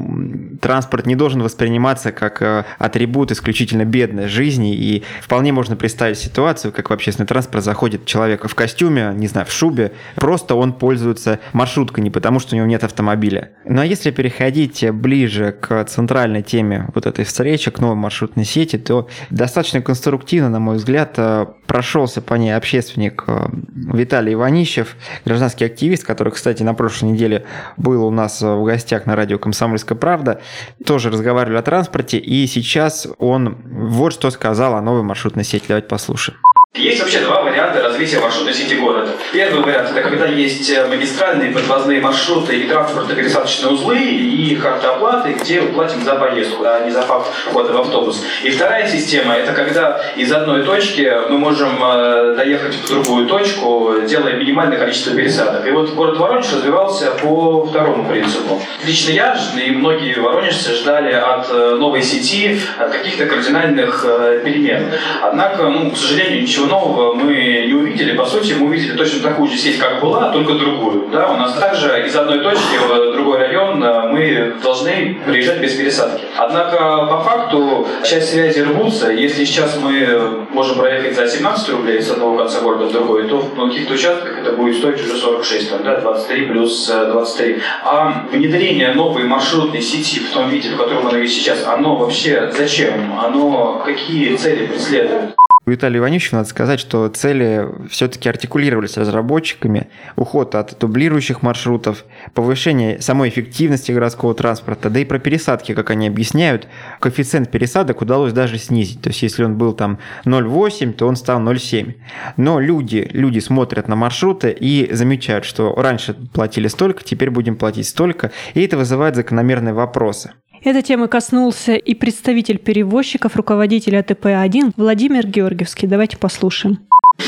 транспорт 0.60 1.06
не 1.06 1.16
должен 1.16 1.44
восприниматься 1.44 2.12
как 2.12 2.42
э, 2.42 2.66
атрибут 2.80 3.32
исключительно 3.32 3.86
бедной 3.86 4.28
жизни, 4.28 4.76
и 4.76 5.04
вполне 5.22 5.54
можно 5.54 5.76
представить 5.76 6.18
ситуацию, 6.18 6.72
как 6.72 6.90
в 6.90 6.94
общественный 6.94 7.28
транспорт 7.28 7.64
заходит 7.64 8.06
человек 8.06 8.48
в 8.48 8.56
костюме, 8.56 9.12
не 9.14 9.28
знаю, 9.28 9.46
в 9.46 9.52
шубе, 9.52 9.92
просто 10.16 10.56
он 10.56 10.74
пользуется 10.74 11.40
маршруткой 11.54 12.04
не 12.04 12.10
потому, 12.10 12.40
что 12.40 12.56
у 12.56 12.58
него 12.58 12.68
нет 12.68 12.84
автомобиля. 12.84 13.52
Ну 13.66 13.82
а 13.82 13.86
если 13.86 14.10
переходить 14.10 14.90
ближе 14.92 15.52
к 15.52 15.86
центральной 15.86 16.42
теме 16.42 16.90
вот 16.96 17.06
этой 17.06 17.24
встречи, 17.24 17.70
к 17.70 17.80
новой 17.80 17.96
маршрутной 17.96 18.46
сети, 18.46 18.78
то 18.78 19.08
достаточно 19.30 19.82
конструктивно, 19.82 20.50
на 20.50 20.60
мой 20.60 20.78
взгляд, 20.78 21.14
э, 21.18 21.46
прошелся 21.68 22.24
по 22.24 22.34
ней 22.34 22.56
общественник 22.56 23.26
э, 23.28 23.48
Виталий 23.94 24.34
Иванищев, 24.34 24.96
гражданский 25.24 25.66
активист, 25.66 26.04
который, 26.04 26.34
кстати, 26.34 26.64
на 26.64 26.74
прошлой 26.74 27.12
неделе 27.12 27.46
был 27.78 28.06
у 28.06 28.12
нас 28.12 28.42
в 28.42 28.64
гостях 28.64 29.06
на 29.06 29.16
радио 29.16 29.38
«Комсомольская 29.38 29.98
правда». 29.98 30.42
Тоже 30.86 31.10
разговаривали 31.10 31.58
о 31.58 31.62
транспорте, 31.62 32.18
и 32.18 32.46
сейчас 32.48 33.08
он 33.20 33.58
вот 33.66 34.14
что 34.14 34.30
сказал 34.32 34.76
о 34.76 34.82
новой 34.82 35.04
маршрутной 35.04 35.44
сети. 35.44 35.66
Давайте 35.68 35.88
послушаем. 35.88 36.40
Есть 36.76 37.02
вообще 37.02 37.22
два 37.22 37.42
варианта 37.42 37.82
развития 37.86 38.20
маршрутной 38.20 38.54
сети 38.54 38.76
города. 38.76 39.12
Первый 39.32 39.64
вариант– 39.64 39.90
это 39.92 40.02
когда 40.02 40.26
есть 40.26 40.70
э, 40.70 40.88
магистральные 40.88 41.52
подвозные 41.52 42.02
маршруты 42.02 42.58
и 42.58 42.68
транспортно-пересадочные 42.68 43.72
узлы, 43.72 43.98
и 43.98 44.56
карта 44.56 44.96
оплаты, 44.96 45.34
где 45.34 45.62
мы 45.62 45.70
платим 45.70 46.04
за 46.04 46.16
поездку, 46.16 46.64
а 46.66 46.84
не 46.86 46.92
за 46.92 47.02
факт 47.02 47.28
входа 47.50 47.74
в 47.74 47.82
автобус. 47.82 48.24
И 48.44 48.50
вторая 48.50 48.88
система– 48.88 49.34
это 49.36 49.54
когда 49.54 50.02
из 50.16 50.32
одной 50.32 50.64
точки 50.64 51.12
мы 51.30 51.38
можем 51.38 51.72
э, 51.82 52.36
доехать 52.36 52.76
в 52.76 52.88
другую 52.88 53.28
точку, 53.28 53.94
делая 54.08 54.34
минимальное 54.34 54.78
количество 54.78 55.14
пересадок. 55.14 55.68
И 55.68 55.72
вот 55.72 55.94
город 55.94 56.18
Воронеж 56.18 56.52
развивался 56.54 57.12
по 57.12 57.66
второму 57.66 58.08
принципу. 58.10 58.62
Лично 58.86 59.12
я 59.12 59.36
и 59.66 59.72
многие 59.72 60.20
воронежцы 60.20 60.74
ждали 60.74 61.14
от 61.14 61.50
э, 61.50 61.76
новой 61.80 62.02
сети 62.02 62.60
каких-то 62.78 63.26
кардинальных 63.26 64.06
перемен. 64.44 64.92
Однако, 65.22 65.70
ну, 65.70 65.92
к 65.92 65.98
сожалению, 65.98 66.42
ничего 66.42 66.66
нового 66.68 67.14
мы 67.14 67.66
не 67.66 67.74
увидели. 67.78 68.16
По 68.16 68.26
сути, 68.26 68.54
мы 68.54 68.68
увидели 68.68 68.98
точно 68.98 69.30
такую 69.30 69.50
же 69.50 69.58
сеть, 69.58 69.78
как 69.78 70.02
была, 70.02 70.32
только 70.32 70.54
другую. 70.54 71.08
Да, 71.12 71.32
у 71.32 71.38
нас 71.38 71.54
также 71.54 72.06
из 72.06 72.16
одной 72.16 72.40
точки 72.40 72.78
в 72.88 73.14
другой 73.14 73.38
район 73.40 73.84
э, 73.84 74.10
мы 74.10 74.56
должны 74.62 75.18
приезжать 75.26 75.60
без 75.60 75.74
пересадки. 75.74 76.24
Однако, 76.38 77.08
по 77.08 77.22
факту, 77.22 77.88
часть 78.04 78.32
связи 78.32 78.62
рвутся. 78.62 79.12
Если 79.12 79.46
сейчас 79.46 79.78
мы 79.78 80.46
можем 80.52 80.78
проехать 80.78 81.16
за 81.16 81.28
17 81.28 81.70
рублей 81.70 82.02
с 82.02 82.12
одного 82.12 82.38
конца 82.38 82.62
города 82.62 82.86
в 82.86 82.92
другой, 82.92 83.28
то 83.28 83.38
в 83.38 83.56
каких-то 83.56 83.94
участках 83.94 84.40
это 84.40 84.52
будет 84.54 84.78
стоить 84.78 85.02
уже 85.02 85.18
46, 85.18 85.70
там, 85.70 85.84
да, 85.84 86.00
23 86.02 86.46
плюс 86.48 86.88
23. 86.88 87.54
Э, 87.54 87.60
а 87.84 88.26
внедрение 88.32 88.94
новой 88.94 89.24
маршрутной 89.24 89.82
сети 89.82 90.20
в 90.20 90.32
том 90.32 90.50
виде, 90.50 90.70
в 90.70 90.78
котором 90.78 91.08
она 91.08 91.18
есть 91.18 91.36
сейчас, 91.36 91.66
оно 91.66 91.96
вообще 91.96 92.52
зачем? 92.56 93.18
Оно 93.20 93.82
какие 93.86 94.36
цели 94.36 94.68
преследует? 94.68 95.36
У 95.68 95.72
Виталия 95.72 95.98
Иванищева 95.98 96.38
надо 96.38 96.50
сказать, 96.50 96.80
что 96.80 97.08
цели 97.08 97.68
все-таки 97.90 98.30
артикулировались 98.30 98.98
разработчиками. 98.98 99.88
Уход 100.16 100.54
от 100.54 100.78
дублирующих 100.80 101.42
маршрутов, 101.42 102.06
повышение 102.36 103.02
самой 103.02 103.30
эффективности 103.30 103.92
городского 103.92 104.36
транспорта, 104.36 104.92
да 104.92 105.00
и 105.00 105.06
про 105.06 105.18
пересадки, 105.18 105.74
как 105.74 105.90
они 105.90 106.08
объясняют, 106.08 106.68
коэффициент 107.00 107.50
пересадок 107.50 108.02
удалось 108.02 108.32
даже 108.32 108.60
снизить. 108.60 109.02
То 109.02 109.10
есть, 109.10 109.24
если 109.24 109.44
он 109.44 109.58
был 109.58 109.74
там 109.74 109.98
0,8, 110.26 110.94
то 110.94 111.08
он 111.08 111.16
стал 111.16 111.42
0,7. 111.42 111.96
Но 112.38 112.60
люди, 112.60 113.10
люди 113.12 113.40
смотрят 113.40 113.88
на 113.88 113.96
маршруты 113.96 114.52
и 114.52 114.94
замечают, 114.94 115.46
что 115.46 115.74
раньше 115.74 116.14
платили 116.14 116.68
столько, 116.68 117.04
теперь 117.04 117.32
будем 117.32 117.56
платить 117.56 117.88
столько, 117.88 118.30
и 118.54 118.62
это 118.62 118.78
вызывает 118.78 119.16
закономерные 119.16 119.74
вопросы. 119.74 120.34
Этой 120.66 120.82
темы 120.82 121.08
коснулся 121.08 121.76
и 121.76 121.94
представитель 121.94 122.58
перевозчиков, 122.58 123.36
руководитель 123.36 123.98
АТП-1 123.98 124.72
Владимир 124.76 125.28
Георгиевский. 125.28 125.88
Давайте 125.88 126.18
послушаем. 126.18 126.80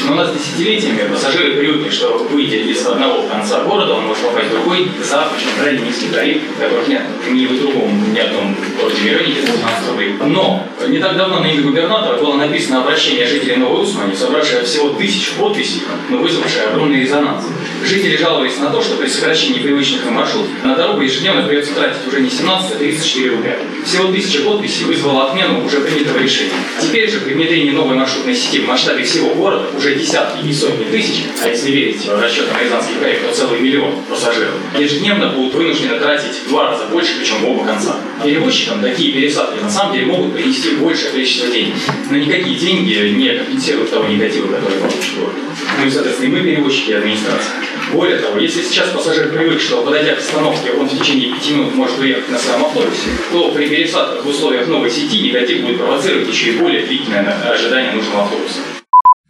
У 0.09 0.13
нас 0.13 0.33
десятилетиями 0.33 1.09
пассажиры 1.11 1.57
привыкли, 1.57 1.89
что 1.89 2.17
выйдя 2.31 2.57
из 2.57 2.85
одного 2.85 3.23
конца 3.23 3.63
города, 3.63 3.93
он 3.93 4.05
может 4.05 4.23
попасть 4.23 4.47
в 4.47 4.51
другой 4.51 4.89
за 5.03 5.27
очень 5.35 5.49
крайне 5.59 5.81
низкий 5.81 6.07
тариф, 6.07 6.41
которых 6.57 6.87
нет 6.87 7.01
ни 7.29 7.45
в 7.45 7.59
другом, 7.59 8.13
ни 8.13 8.19
одном 8.19 8.55
городе 8.79 9.01
миллионе, 9.01 9.31
где 9.33 9.41
15 9.41 9.89
рублей. 9.89 10.15
Но 10.25 10.63
не 10.87 10.99
так 10.99 11.17
давно 11.17 11.39
на 11.39 11.47
имя 11.47 11.61
губернатора 11.61 12.17
было 12.17 12.35
написано 12.35 12.81
обращение 12.81 13.27
жителей 13.27 13.57
Новой 13.57 13.83
Усмани, 13.83 14.15
собравшее 14.15 14.63
всего 14.63 14.89
тысячу 14.89 15.35
подписей, 15.35 15.83
но 16.09 16.17
вызвавшее 16.17 16.67
огромный 16.67 17.01
резонанс. 17.01 17.45
Жители 17.83 18.17
жаловались 18.17 18.57
на 18.59 18.69
то, 18.69 18.81
что 18.81 18.95
при 18.95 19.07
сокращении 19.07 19.59
привычных 19.59 20.09
маршрутов 20.09 20.49
на 20.63 20.75
дорогу 20.75 21.01
ежедневно 21.01 21.43
придется 21.43 21.73
тратить 21.73 22.07
уже 22.07 22.21
не 22.21 22.29
17, 22.29 22.71
а 22.71 22.75
34 22.75 23.29
рубля. 23.29 23.57
Всего 23.85 24.11
тысяча 24.11 24.41
подписей 24.41 24.85
вызвала 24.85 25.29
отмену 25.29 25.65
уже 25.65 25.81
принятого 25.81 26.17
решения. 26.17 26.51
Теперь 26.81 27.09
же 27.09 27.19
при 27.21 27.33
внедрении 27.33 27.71
новой 27.71 27.95
маршрутной 27.95 28.35
сети 28.35 28.59
в 28.59 28.67
масштабе 28.67 29.03
всего 29.03 29.33
города 29.35 29.67
уже 29.77 29.95
десятки 29.95 30.45
и 30.45 30.53
сотни 30.53 30.85
тысяч, 30.85 31.25
а 31.43 31.47
если 31.47 31.71
верить 31.71 32.07
расчетам 32.07 32.57
Рязанских 32.59 32.97
проект, 32.97 33.27
то 33.27 33.33
целый 33.33 33.59
миллион 33.59 34.03
пассажиров, 34.09 34.55
ежедневно 34.77 35.29
будут 35.29 35.53
вынуждены 35.53 35.99
тратить 35.99 36.41
в 36.45 36.49
два 36.49 36.71
раза 36.71 36.85
больше, 36.85 37.19
причем 37.19 37.37
в 37.41 37.49
оба 37.49 37.65
конца. 37.65 37.97
Перевозчикам 38.23 38.81
такие 38.81 39.13
пересадки 39.13 39.61
на 39.61 39.69
самом 39.69 39.93
деле 39.93 40.07
могут 40.07 40.33
принести 40.33 40.71
большее 40.75 41.11
количество 41.11 41.49
денег, 41.49 41.75
но 42.09 42.17
никакие 42.17 42.57
деньги 42.57 43.13
не 43.15 43.29
компенсируют 43.35 43.91
того 43.91 44.07
негатива, 44.07 44.47
который 44.47 44.79
получит 44.79 45.15
город. 45.19 45.35
ну 45.79 45.85
и, 45.85 45.91
соответственно, 45.91 46.27
и 46.27 46.31
мы 46.31 46.41
перевозчики, 46.41 46.91
и 46.91 46.93
администрация. 46.93 47.53
Более 47.93 48.17
того, 48.17 48.37
если 48.39 48.61
сейчас 48.63 48.89
пассажир 48.89 49.29
привык, 49.29 49.61
что 49.61 49.83
подойдя 49.83 50.15
к 50.15 50.19
остановке, 50.19 50.71
он 50.71 50.89
в 50.89 50.99
течение 50.99 51.33
пяти 51.33 51.53
минут 51.53 51.75
может 51.75 51.97
уехать 51.99 52.29
на 52.29 52.37
своем 52.37 52.65
автобусе, 52.65 53.09
то 53.31 53.51
при 53.51 53.69
пересадках 53.69 54.25
в 54.25 54.27
условиях 54.27 54.67
новой 54.67 54.89
сети 54.89 55.21
негатив 55.21 55.61
будет 55.61 55.77
провоцировать 55.77 56.27
еще 56.27 56.51
и 56.51 56.57
более 56.57 56.85
длительное 56.85 57.33
ожидание 57.49 57.93
нужного 57.93 58.23
автобуса 58.23 58.59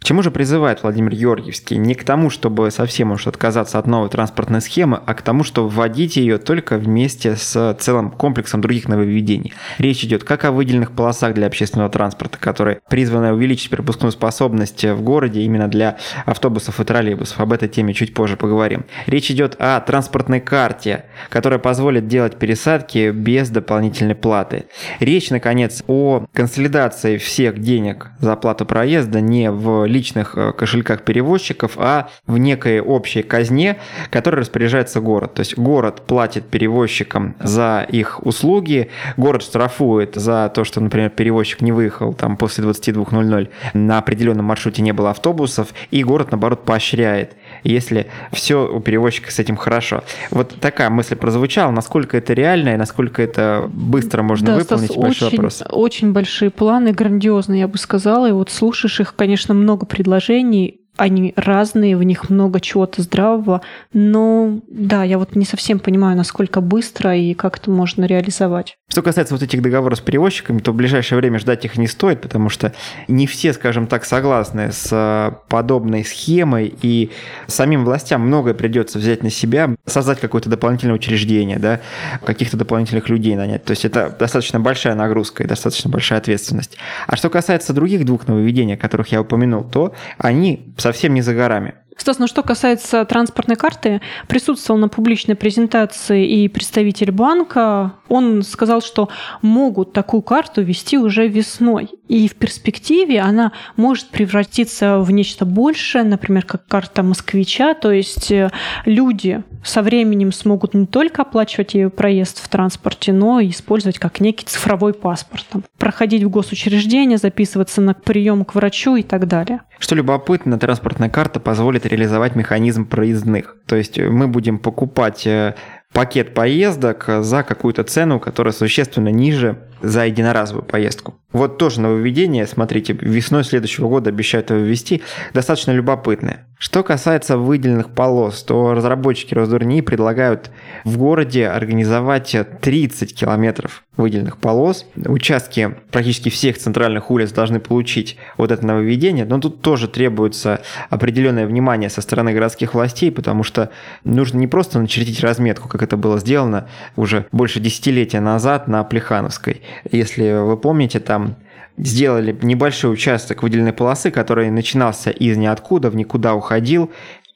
чему 0.08 0.22
же 0.22 0.30
призывает 0.30 0.82
Владимир 0.82 1.14
Георгиевский? 1.14 1.76
Не 1.76 1.94
к 1.94 2.02
тому, 2.02 2.30
чтобы 2.30 2.70
совсем 2.70 3.12
уж 3.12 3.26
отказаться 3.26 3.78
от 3.78 3.86
новой 3.86 4.08
транспортной 4.08 4.62
схемы, 4.62 5.02
а 5.04 5.12
к 5.12 5.20
тому, 5.20 5.44
чтобы 5.44 5.68
вводить 5.68 6.16
ее 6.16 6.38
только 6.38 6.78
вместе 6.78 7.36
с 7.36 7.76
целым 7.78 8.10
комплексом 8.10 8.62
других 8.62 8.88
нововведений. 8.88 9.52
Речь 9.76 10.02
идет 10.04 10.24
как 10.24 10.46
о 10.46 10.52
выделенных 10.52 10.92
полосах 10.92 11.34
для 11.34 11.46
общественного 11.46 11.90
транспорта, 11.90 12.38
которые 12.38 12.80
призваны 12.88 13.34
увеличить 13.34 13.68
пропускную 13.68 14.10
способность 14.10 14.82
в 14.82 15.02
городе 15.02 15.42
именно 15.42 15.68
для 15.68 15.98
автобусов 16.24 16.80
и 16.80 16.84
троллейбусов. 16.84 17.38
Об 17.38 17.52
этой 17.52 17.68
теме 17.68 17.92
чуть 17.92 18.14
позже 18.14 18.38
поговорим. 18.38 18.86
Речь 19.04 19.30
идет 19.30 19.56
о 19.58 19.78
транспортной 19.78 20.40
карте, 20.40 21.04
которая 21.28 21.58
позволит 21.58 22.08
делать 22.08 22.38
пересадки 22.38 23.10
без 23.10 23.50
дополнительной 23.50 24.14
платы. 24.14 24.64
Речь, 25.00 25.28
наконец, 25.28 25.84
о 25.86 26.24
консолидации 26.32 27.18
всех 27.18 27.58
денег 27.58 28.08
за 28.20 28.32
оплату 28.32 28.64
проезда 28.64 29.20
не 29.20 29.50
в 29.50 29.86
личных 29.98 30.36
э, 30.36 30.52
кошельках 30.52 31.02
перевозчиков, 31.02 31.72
а 31.76 32.08
в 32.26 32.38
некой 32.38 32.80
общей 32.80 33.22
казне, 33.22 33.78
которой 34.10 34.36
распоряжается 34.36 35.00
город. 35.00 35.34
То 35.34 35.40
есть 35.40 35.58
город 35.58 36.02
платит 36.06 36.44
перевозчикам 36.46 37.34
за 37.40 37.84
их 37.88 38.24
услуги, 38.24 38.90
город 39.16 39.42
штрафует 39.42 40.14
за 40.14 40.50
то, 40.54 40.62
что, 40.64 40.80
например, 40.80 41.10
перевозчик 41.10 41.62
не 41.62 41.72
выехал 41.72 42.12
там 42.12 42.36
после 42.36 42.64
22.00, 42.64 43.48
на 43.74 43.98
определенном 43.98 44.44
маршруте 44.44 44.82
не 44.82 44.92
было 44.92 45.10
автобусов, 45.10 45.68
и 45.90 46.04
город, 46.04 46.30
наоборот, 46.30 46.64
поощряет, 46.64 47.34
если 47.64 48.06
все 48.32 48.68
у 48.68 48.80
перевозчика 48.80 49.30
с 49.30 49.38
этим 49.38 49.56
хорошо. 49.56 50.02
Вот 50.30 50.54
такая 50.60 50.90
мысль 50.90 51.16
прозвучала, 51.16 51.70
насколько 51.70 52.16
это 52.16 52.32
реально 52.32 52.70
и 52.70 52.76
насколько 52.76 53.22
это 53.22 53.70
быстро 53.72 54.22
можно 54.22 54.46
да, 54.46 54.56
выполнить, 54.56 54.90
Стас, 54.90 55.02
большой 55.02 55.28
очень, 55.28 55.36
вопрос. 55.36 55.62
Очень 55.70 56.12
большие 56.12 56.50
планы, 56.50 56.92
грандиозные, 56.92 57.60
я 57.60 57.68
бы 57.68 57.78
сказала, 57.78 58.28
и 58.28 58.32
вот 58.32 58.50
слушаешь 58.50 59.00
их, 59.00 59.14
конечно, 59.14 59.54
много 59.54 59.86
предложений, 59.86 60.80
они 60.96 61.32
разные, 61.36 61.96
в 61.96 62.02
них 62.02 62.28
много 62.28 62.60
чего-то 62.60 63.02
здравого, 63.02 63.62
но 63.92 64.60
да, 64.68 65.04
я 65.04 65.18
вот 65.18 65.36
не 65.36 65.44
совсем 65.44 65.78
понимаю, 65.78 66.16
насколько 66.16 66.60
быстро 66.60 67.16
и 67.16 67.34
как 67.34 67.58
это 67.58 67.70
можно 67.70 68.04
реализовать. 68.04 68.77
Что 68.90 69.02
касается 69.02 69.34
вот 69.34 69.42
этих 69.42 69.60
договоров 69.60 69.98
с 69.98 70.00
перевозчиками, 70.00 70.60
то 70.60 70.72
в 70.72 70.74
ближайшее 70.74 71.18
время 71.18 71.38
ждать 71.38 71.62
их 71.66 71.76
не 71.76 71.86
стоит, 71.86 72.22
потому 72.22 72.48
что 72.48 72.72
не 73.06 73.26
все, 73.26 73.52
скажем 73.52 73.86
так, 73.86 74.06
согласны 74.06 74.72
с 74.72 74.88
э, 74.90 75.32
подобной 75.48 76.06
схемой, 76.06 76.74
и 76.80 77.10
самим 77.48 77.84
властям 77.84 78.22
многое 78.22 78.54
придется 78.54 78.98
взять 78.98 79.22
на 79.22 79.28
себя, 79.28 79.74
создать 79.84 80.20
какое-то 80.20 80.48
дополнительное 80.48 80.94
учреждение, 80.94 81.58
да, 81.58 81.80
каких-то 82.24 82.56
дополнительных 82.56 83.10
людей 83.10 83.36
нанять. 83.36 83.62
То 83.62 83.72
есть 83.72 83.84
это 83.84 84.16
достаточно 84.18 84.58
большая 84.58 84.94
нагрузка 84.94 85.44
и 85.44 85.46
достаточно 85.46 85.90
большая 85.90 86.18
ответственность. 86.20 86.78
А 87.06 87.16
что 87.16 87.28
касается 87.28 87.74
других 87.74 88.06
двух 88.06 88.26
нововведений, 88.26 88.74
о 88.74 88.78
которых 88.78 89.08
я 89.08 89.20
упомянул, 89.20 89.64
то 89.64 89.94
они 90.16 90.72
совсем 90.78 91.12
не 91.12 91.20
за 91.20 91.34
горами. 91.34 91.74
Стас, 91.98 92.20
ну 92.20 92.28
что 92.28 92.42
касается 92.42 93.04
транспортной 93.04 93.56
карты, 93.56 94.00
присутствовал 94.28 94.78
на 94.78 94.88
публичной 94.88 95.34
презентации 95.34 96.26
и 96.26 96.48
представитель 96.48 97.10
банка. 97.10 97.94
Он 98.08 98.42
сказал, 98.44 98.80
что 98.80 99.08
могут 99.42 99.92
такую 99.92 100.22
карту 100.22 100.62
вести 100.62 100.96
уже 100.96 101.26
весной. 101.26 101.90
И 102.06 102.28
в 102.28 102.36
перспективе 102.36 103.20
она 103.20 103.52
может 103.76 104.08
превратиться 104.08 105.00
в 105.00 105.10
нечто 105.10 105.44
большее, 105.44 106.04
например, 106.04 106.44
как 106.44 106.66
карта 106.66 107.02
москвича. 107.02 107.74
То 107.74 107.90
есть 107.90 108.30
э, 108.30 108.50
люди 108.86 109.42
со 109.68 109.82
временем 109.82 110.32
смогут 110.32 110.74
не 110.74 110.86
только 110.86 111.22
оплачивать 111.22 111.74
ее 111.74 111.90
проезд 111.90 112.42
в 112.42 112.48
транспорте, 112.48 113.12
но 113.12 113.40
и 113.40 113.50
использовать 113.50 113.98
как 113.98 114.20
некий 114.20 114.46
цифровой 114.46 114.94
паспорт. 114.94 115.46
Там, 115.50 115.64
проходить 115.78 116.22
в 116.22 116.30
госучреждение, 116.30 117.18
записываться 117.18 117.80
на 117.80 117.94
прием 117.94 118.44
к 118.44 118.54
врачу 118.54 118.96
и 118.96 119.02
так 119.02 119.28
далее. 119.28 119.60
Что 119.78 119.94
любопытно, 119.94 120.58
транспортная 120.58 121.10
карта 121.10 121.40
позволит 121.40 121.86
реализовать 121.86 122.34
механизм 122.34 122.86
проездных. 122.86 123.56
То 123.66 123.76
есть 123.76 123.98
мы 123.98 124.26
будем 124.26 124.58
покупать 124.58 125.26
э, 125.26 125.54
пакет 125.92 126.34
поездок 126.34 127.04
за 127.20 127.42
какую-то 127.42 127.84
цену, 127.84 128.20
которая 128.20 128.52
существенно 128.52 129.08
ниже 129.08 129.67
за 129.80 130.06
единоразовую 130.06 130.64
поездку. 130.64 131.14
Вот 131.32 131.58
тоже 131.58 131.80
нововведение, 131.80 132.46
смотрите, 132.46 132.94
весной 132.94 133.44
следующего 133.44 133.88
года 133.88 134.10
обещают 134.10 134.50
его 134.50 134.60
ввести, 134.60 135.02
достаточно 135.34 135.72
любопытное. 135.72 136.46
Что 136.58 136.82
касается 136.82 137.36
выделенных 137.36 137.90
полос, 137.90 138.42
то 138.42 138.74
разработчики 138.74 139.32
Росдурни 139.32 139.80
предлагают 139.80 140.50
в 140.84 140.98
городе 140.98 141.46
организовать 141.46 142.34
30 142.60 143.14
километров 143.14 143.84
выделенных 143.96 144.38
полос. 144.38 144.84
Участки 144.96 145.76
практически 145.92 146.30
всех 146.30 146.58
центральных 146.58 147.12
улиц 147.12 147.30
должны 147.30 147.60
получить 147.60 148.16
вот 148.36 148.50
это 148.50 148.66
нововведение, 148.66 149.24
но 149.24 149.38
тут 149.38 149.60
тоже 149.60 149.86
требуется 149.86 150.60
определенное 150.90 151.46
внимание 151.46 151.90
со 151.90 152.00
стороны 152.00 152.32
городских 152.32 152.74
властей, 152.74 153.12
потому 153.12 153.44
что 153.44 153.70
нужно 154.02 154.38
не 154.38 154.48
просто 154.48 154.80
начертить 154.80 155.20
разметку, 155.20 155.68
как 155.68 155.82
это 155.82 155.96
было 155.96 156.18
сделано 156.18 156.68
уже 156.96 157.26
больше 157.30 157.60
десятилетия 157.60 158.20
назад 158.20 158.66
на 158.66 158.82
Плехановской. 158.82 159.62
Если 159.90 160.44
вы 160.44 160.56
помните, 160.56 161.00
там 161.00 161.36
сделали 161.78 162.36
небольшой 162.42 162.92
участок 162.92 163.42
выделенной 163.42 163.72
полосы, 163.72 164.10
который 164.10 164.50
начинался 164.50 165.10
из 165.10 165.36
ниоткуда, 165.36 165.90
в 165.90 165.96
никуда 165.96 166.34
уходил, 166.34 166.90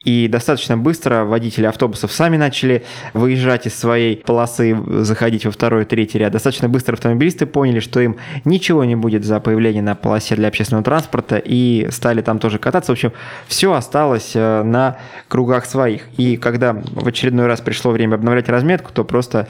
и 0.05 0.29
достаточно 0.29 0.77
быстро 0.77 1.25
водители 1.25 1.67
автобусов 1.67 2.13
сами 2.13 2.37
начали 2.37 2.85
выезжать 3.15 3.67
из 3.67 3.79
своей 3.79 4.17
полосы, 4.17 4.77
заходить 5.03 5.45
во 5.45 5.51
второй, 5.53 5.85
третий 5.85 6.19
ряд. 6.19 6.33
Достаточно 6.33 6.69
быстро 6.69 6.95
автомобилисты 6.95 7.47
поняли, 7.47 7.81
что 7.81 8.01
им 8.01 8.17
ничего 8.45 8.85
не 8.85 8.97
будет 8.97 9.25
за 9.25 9.41
появление 9.41 9.83
на 9.83 9.95
полосе 9.95 10.35
для 10.35 10.49
общественного 10.49 10.85
транспорта 10.85 11.37
и 11.37 11.89
стали 11.91 12.23
там 12.23 12.39
тоже 12.39 12.59
кататься. 12.59 12.93
В 12.93 12.95
общем, 12.95 13.13
все 13.47 13.73
осталось 13.73 14.33
э, 14.35 14.63
на 14.63 14.99
кругах 15.29 15.67
своих. 15.67 16.09
И 16.17 16.37
когда 16.37 16.73
в 16.73 17.07
очередной 17.07 17.47
раз 17.47 17.61
пришло 17.61 17.93
время 17.93 18.17
обновлять 18.17 18.49
разметку, 18.49 18.91
то 18.93 19.05
просто 19.05 19.49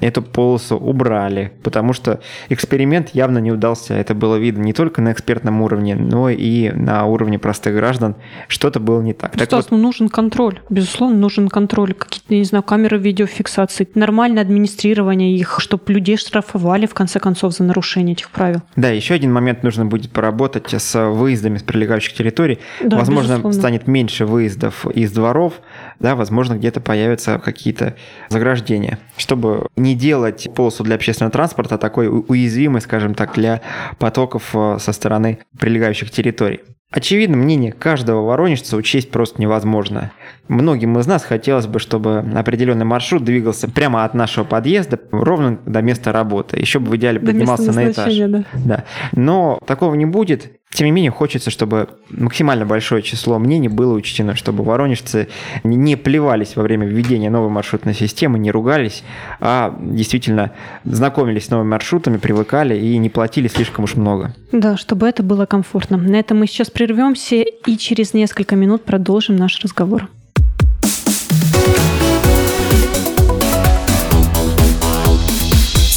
эту 0.00 0.22
полосу 0.22 0.76
убрали, 0.76 1.52
потому 1.62 1.92
что 1.92 2.20
эксперимент 2.48 3.10
явно 3.10 3.38
не 3.38 3.52
удался. 3.52 3.94
Это 3.94 4.14
было 4.14 4.36
видно 4.36 4.62
не 4.62 4.72
только 4.72 5.00
на 5.00 5.12
экспертном 5.12 5.62
уровне, 5.62 5.94
но 5.94 6.28
и 6.28 6.70
на 6.70 7.04
уровне 7.04 7.38
простых 7.38 7.74
граждан. 7.74 8.16
Что-то 8.48 8.80
было 8.80 9.00
не 9.00 9.12
так. 9.12 9.36
так 9.36 9.52
вот, 9.52 9.70
ну, 9.70 9.91
нужен 9.92 10.08
контроль. 10.08 10.60
Безусловно, 10.70 11.18
нужен 11.18 11.48
контроль. 11.48 11.92
Какие-то, 11.92 12.34
не 12.34 12.44
знаю, 12.44 12.62
камеры 12.62 12.98
видеофиксации, 12.98 13.86
нормальное 13.94 14.42
администрирование 14.42 15.36
их, 15.36 15.56
чтобы 15.60 15.92
людей 15.92 16.16
штрафовали, 16.16 16.86
в 16.86 16.94
конце 16.94 17.20
концов, 17.20 17.52
за 17.52 17.64
нарушение 17.64 18.14
этих 18.14 18.30
правил. 18.30 18.62
Да, 18.74 18.88
еще 18.88 19.14
один 19.14 19.32
момент 19.32 19.62
нужно 19.62 19.84
будет 19.84 20.10
поработать 20.10 20.72
с 20.72 21.10
выездами 21.10 21.58
с 21.58 21.62
прилегающих 21.62 22.14
территорий. 22.14 22.58
Да, 22.82 22.96
возможно, 22.96 23.32
безусловно. 23.32 23.58
станет 23.58 23.86
меньше 23.86 24.24
выездов 24.24 24.86
из 24.86 25.12
дворов, 25.12 25.60
да, 26.00 26.16
возможно, 26.16 26.54
где-то 26.54 26.80
появятся 26.80 27.38
какие-то 27.38 27.94
заграждения, 28.30 28.98
чтобы 29.18 29.66
не 29.76 29.94
делать 29.94 30.48
полосу 30.54 30.84
для 30.84 30.94
общественного 30.94 31.32
транспорта 31.32 31.76
такой 31.76 32.08
уязвимой, 32.08 32.80
скажем 32.80 33.14
так, 33.14 33.34
для 33.34 33.60
потоков 33.98 34.50
э, 34.54 34.78
со 34.80 34.92
стороны 34.92 35.40
прилегающих 35.58 36.10
территорий. 36.10 36.60
Очевидно, 36.92 37.38
мнение 37.38 37.72
каждого 37.72 38.20
воронежца 38.26 38.76
учесть 38.76 39.10
просто 39.10 39.40
невозможно. 39.40 40.12
Многим 40.48 40.98
из 40.98 41.06
нас 41.06 41.24
хотелось 41.24 41.66
бы, 41.66 41.78
чтобы 41.78 42.18
определенный 42.34 42.84
маршрут 42.84 43.24
двигался 43.24 43.66
прямо 43.66 44.04
от 44.04 44.12
нашего 44.12 44.44
подъезда 44.44 45.00
ровно 45.10 45.58
до 45.64 45.80
места 45.80 46.12
работы. 46.12 46.60
Еще 46.60 46.80
бы 46.80 46.90
в 46.90 46.96
идеале 46.96 47.18
поднимался 47.18 47.72
на 47.72 47.90
этаж. 47.90 48.14
Да. 48.14 48.44
да. 48.52 48.84
Но 49.12 49.58
такого 49.66 49.94
не 49.94 50.04
будет. 50.04 50.52
Тем 50.72 50.86
не 50.86 50.90
менее, 50.90 51.10
хочется, 51.10 51.50
чтобы 51.50 51.88
максимально 52.08 52.64
большое 52.64 53.02
число 53.02 53.38
мнений 53.38 53.68
было 53.68 53.92
учтено, 53.92 54.34
чтобы 54.34 54.64
воронежцы 54.64 55.28
не 55.64 55.96
плевались 55.96 56.56
во 56.56 56.62
время 56.62 56.86
введения 56.86 57.28
новой 57.28 57.50
маршрутной 57.50 57.94
системы, 57.94 58.38
не 58.38 58.50
ругались, 58.50 59.04
а 59.38 59.76
действительно 59.80 60.52
знакомились 60.84 61.46
с 61.46 61.50
новыми 61.50 61.68
маршрутами, 61.68 62.16
привыкали 62.16 62.78
и 62.78 62.96
не 62.96 63.10
платили 63.10 63.48
слишком 63.48 63.84
уж 63.84 63.96
много. 63.96 64.34
Да, 64.50 64.78
чтобы 64.78 65.06
это 65.06 65.22
было 65.22 65.44
комфортно. 65.44 65.98
На 65.98 66.16
этом 66.16 66.38
мы 66.38 66.46
сейчас 66.46 66.70
прервемся 66.70 67.36
и 67.36 67.76
через 67.76 68.14
несколько 68.14 68.56
минут 68.56 68.84
продолжим 68.84 69.36
наш 69.36 69.60
разговор. 69.60 70.08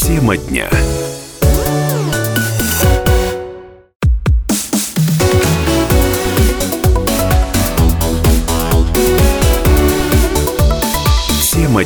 Тема 0.06 0.38
дня. 0.38 0.70
На 11.76 11.82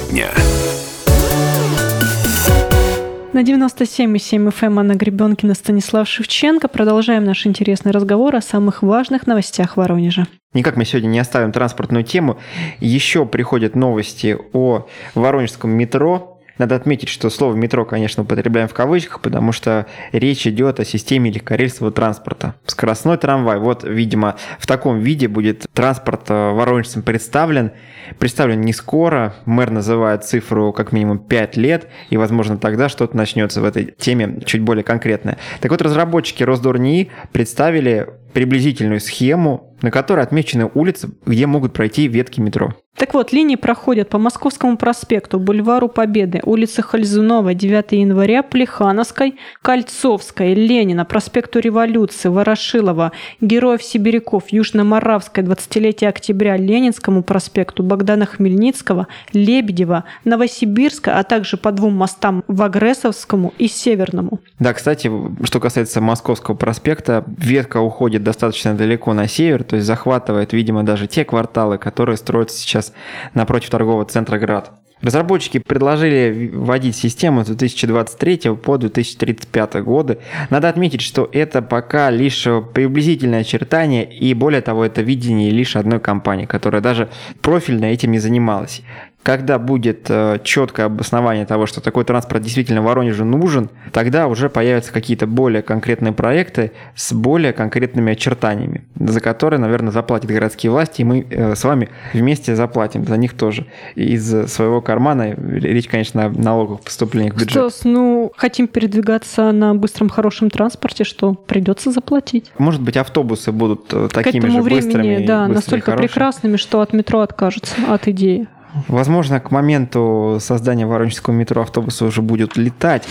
На 3.34 3.42
97,7 3.42 4.54
FM 4.54 4.80
Анна 4.80 4.94
Гребенкина, 4.94 5.56
Станислав 5.56 6.08
Шевченко. 6.08 6.68
Продолжаем 6.68 7.24
наш 7.24 7.48
интересный 7.48 7.92
разговор 7.92 8.36
о 8.36 8.42
самых 8.42 8.84
важных 8.84 9.26
новостях 9.26 9.78
Воронежа. 9.78 10.28
Никак 10.54 10.76
мы 10.76 10.86
сегодня 10.86 11.08
не 11.08 11.18
оставим 11.18 11.52
транспортную 11.52 12.04
тему. 12.04 12.38
Еще 12.80 13.26
приходят 13.26 13.76
новости 13.76 14.38
о 14.54 14.86
воронежском 15.16 15.72
метро. 15.72 16.39
Надо 16.60 16.76
отметить, 16.76 17.08
что 17.08 17.30
слово 17.30 17.56
«метро», 17.56 17.86
конечно, 17.86 18.24
употребляем 18.24 18.68
в 18.68 18.74
кавычках, 18.74 19.22
потому 19.22 19.54
что 19.54 19.88
речь 20.12 20.46
идет 20.46 20.82
о 20.82 20.86
системе 20.86 21.32
легкорельсового 21.32 21.94
транспорта. 21.94 22.54
Скоростной 22.66 23.18
трамвай, 23.18 23.60
вот, 23.60 23.86
видимо, 23.86 24.36
в 24.60 24.68
таком 24.68 25.00
виде 25.00 25.30
будет 25.30 25.68
транспорт 25.74 26.30
э, 26.30 26.52
воронежцам 26.52 27.02
представлен. 27.02 27.72
Представлен 28.20 28.60
не 28.60 28.74
скоро, 28.74 29.36
мэр 29.46 29.72
называет 29.72 30.26
цифру 30.26 30.74
как 30.74 30.92
минимум 30.92 31.20
5 31.20 31.56
лет, 31.56 31.88
и, 32.10 32.18
возможно, 32.18 32.58
тогда 32.58 32.90
что-то 32.90 33.16
начнется 33.16 33.62
в 33.62 33.64
этой 33.64 33.94
теме 33.98 34.42
чуть 34.46 34.62
более 34.62 34.84
конкретное. 34.84 35.38
Так 35.62 35.72
вот, 35.72 35.82
разработчики 35.82 36.44
Росдорнии 36.44 37.10
представили 37.32 38.10
приблизительную 38.34 39.00
схему, 39.00 39.69
на 39.82 39.92
которой 39.92 40.24
отмечены 40.24 40.70
улицы, 40.74 41.12
где 41.26 41.46
могут 41.46 41.74
пройти 41.74 42.08
ветки 42.08 42.40
метро. 42.40 42.74
Так 43.00 43.14
вот, 43.14 43.32
линии 43.32 43.56
проходят 43.56 44.10
по 44.10 44.18
Московскому 44.18 44.76
проспекту, 44.76 45.40
Бульвару 45.40 45.88
Победы, 45.88 46.42
улице 46.44 46.82
Хальзунова, 46.82 47.54
9 47.54 47.94
января, 47.94 48.44
Плехановской, 48.44 49.36
Кольцовской, 49.62 50.54
Ленина, 50.54 51.06
проспекту 51.06 51.60
Революции, 51.60 52.28
Ворошилова, 52.28 53.14
Героев-Сибиряков, 53.40 54.50
Южно-Моравской, 54.52 55.46
20-летие 55.46 56.10
октября, 56.10 56.58
Ленинскому 56.58 57.24
проспекту, 57.24 57.84
Богдана 57.84 58.26
Хмельницкого, 58.26 59.08
Лебедева, 59.32 60.04
Новосибирска, 60.26 61.18
а 61.18 61.24
также 61.24 61.56
по 61.56 61.72
двум 61.72 61.94
мостам 61.94 62.44
Вагресовскому 62.50 63.54
и 63.58 63.70
Северному. 63.70 64.42
Да, 64.60 64.74
кстати, 64.74 65.10
что 65.44 65.62
касается 65.62 66.02
Московского 66.02 66.56
проспекта, 66.56 67.24
ветка 67.38 67.78
уходит 67.78 68.24
достаточно 68.24 68.74
далеко 68.74 69.14
на 69.14 69.30
север, 69.30 69.64
то 69.70 69.76
есть 69.76 69.88
захватывает, 69.88 70.52
видимо, 70.52 70.84
даже 70.84 71.06
те 71.08 71.24
кварталы, 71.24 71.78
которые 71.78 72.18
строятся 72.18 72.58
сейчас 72.58 72.92
напротив 73.36 73.70
торгового 73.70 74.04
центра 74.06 74.40
«Град». 74.40 74.72
Разработчики 75.02 75.60
предложили 75.60 76.50
вводить 76.54 76.96
систему 76.96 77.44
с 77.44 77.48
2023 77.48 78.56
по 78.56 78.78
2035 78.78 79.76
годы. 79.76 80.18
Надо 80.50 80.68
отметить, 80.68 81.02
что 81.02 81.30
это 81.32 81.62
пока 81.62 82.10
лишь 82.10 82.46
приблизительное 82.74 83.42
очертание, 83.42 84.04
и 84.04 84.34
более 84.34 84.62
того, 84.62 84.84
это 84.84 85.02
видение 85.02 85.52
лишь 85.52 85.78
одной 85.78 86.02
компании, 86.02 86.46
которая 86.46 86.82
даже 86.82 87.08
профильно 87.42 87.86
этим 87.86 88.12
не 88.12 88.20
занималась. 88.20 88.82
Когда 89.24 89.60
будет 89.60 90.06
э, 90.10 90.40
четкое 90.44 90.86
обоснование 90.86 91.46
того, 91.46 91.66
что 91.66 91.82
такой 91.82 92.06
транспорт 92.06 92.42
действительно 92.42 92.82
Воронежу 92.82 93.26
нужен, 93.26 93.70
тогда 93.92 94.28
уже 94.28 94.50
появятся 94.50 94.94
какие-то 94.94 95.28
более 95.28 95.62
конкретные 95.62 96.14
проекты 96.14 96.72
с 96.96 97.12
более 97.12 97.52
конкретными 97.52 98.14
очертаниями, 98.14 98.86
за 98.98 99.20
которые, 99.20 99.60
наверное, 99.60 99.92
заплатят 99.92 100.32
городские 100.32 100.72
власти, 100.72 101.02
и 101.02 101.04
мы 101.04 101.28
э, 101.30 101.56
с 101.56 101.64
вами 101.64 101.90
вместе 102.14 102.56
заплатим 102.56 103.06
за 103.06 103.18
них 103.18 103.34
тоже 103.34 103.66
из 103.96 104.50
своего 104.50 104.82
кармана. 104.82 105.36
Речь, 105.36 105.88
конечно, 105.88 106.26
о 106.26 106.30
налоговых 106.30 106.82
поступлениях 106.82 107.34
в 107.34 107.38
бюджет. 107.38 107.52
Стас, 107.52 107.84
ну, 107.84 108.32
хотим 108.38 108.68
передвигаться 108.68 109.52
на 109.52 109.76
быстром 109.76 110.10
хорошем 110.10 110.50
транспорте, 110.50 111.04
что 111.04 111.34
придется 111.34 111.92
заплатить. 111.92 112.52
Может 112.58 112.82
быть, 112.82 112.96
автобусы 112.96 113.52
будут 113.52 113.94
э, 113.94 114.08
такими 114.14 114.42
К 114.42 114.46
этому 114.46 114.60
же 114.60 114.62
времени, 114.62 114.86
быстрыми, 114.86 115.26
да, 115.26 115.40
быстрыми, 115.40 115.56
настолько 115.56 115.86
хорошими. 115.92 116.08
прекрасными, 116.08 116.58
что 116.58 116.82
от 116.82 116.94
метро 116.94 117.20
откажутся, 117.20 117.76
от 117.90 118.08
идеи. 118.08 118.48
Возможно, 118.88 119.40
к 119.40 119.52
моменту 119.52 120.38
создания 120.40 120.86
Воронежского 120.86 121.34
метро 121.34 121.62
автобусы 121.62 122.06
уже 122.06 122.22
будут 122.22 122.58
летать, 122.58 123.08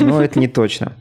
но 0.00 0.22
это 0.22 0.38
не 0.38 0.48
точно. 0.48 0.92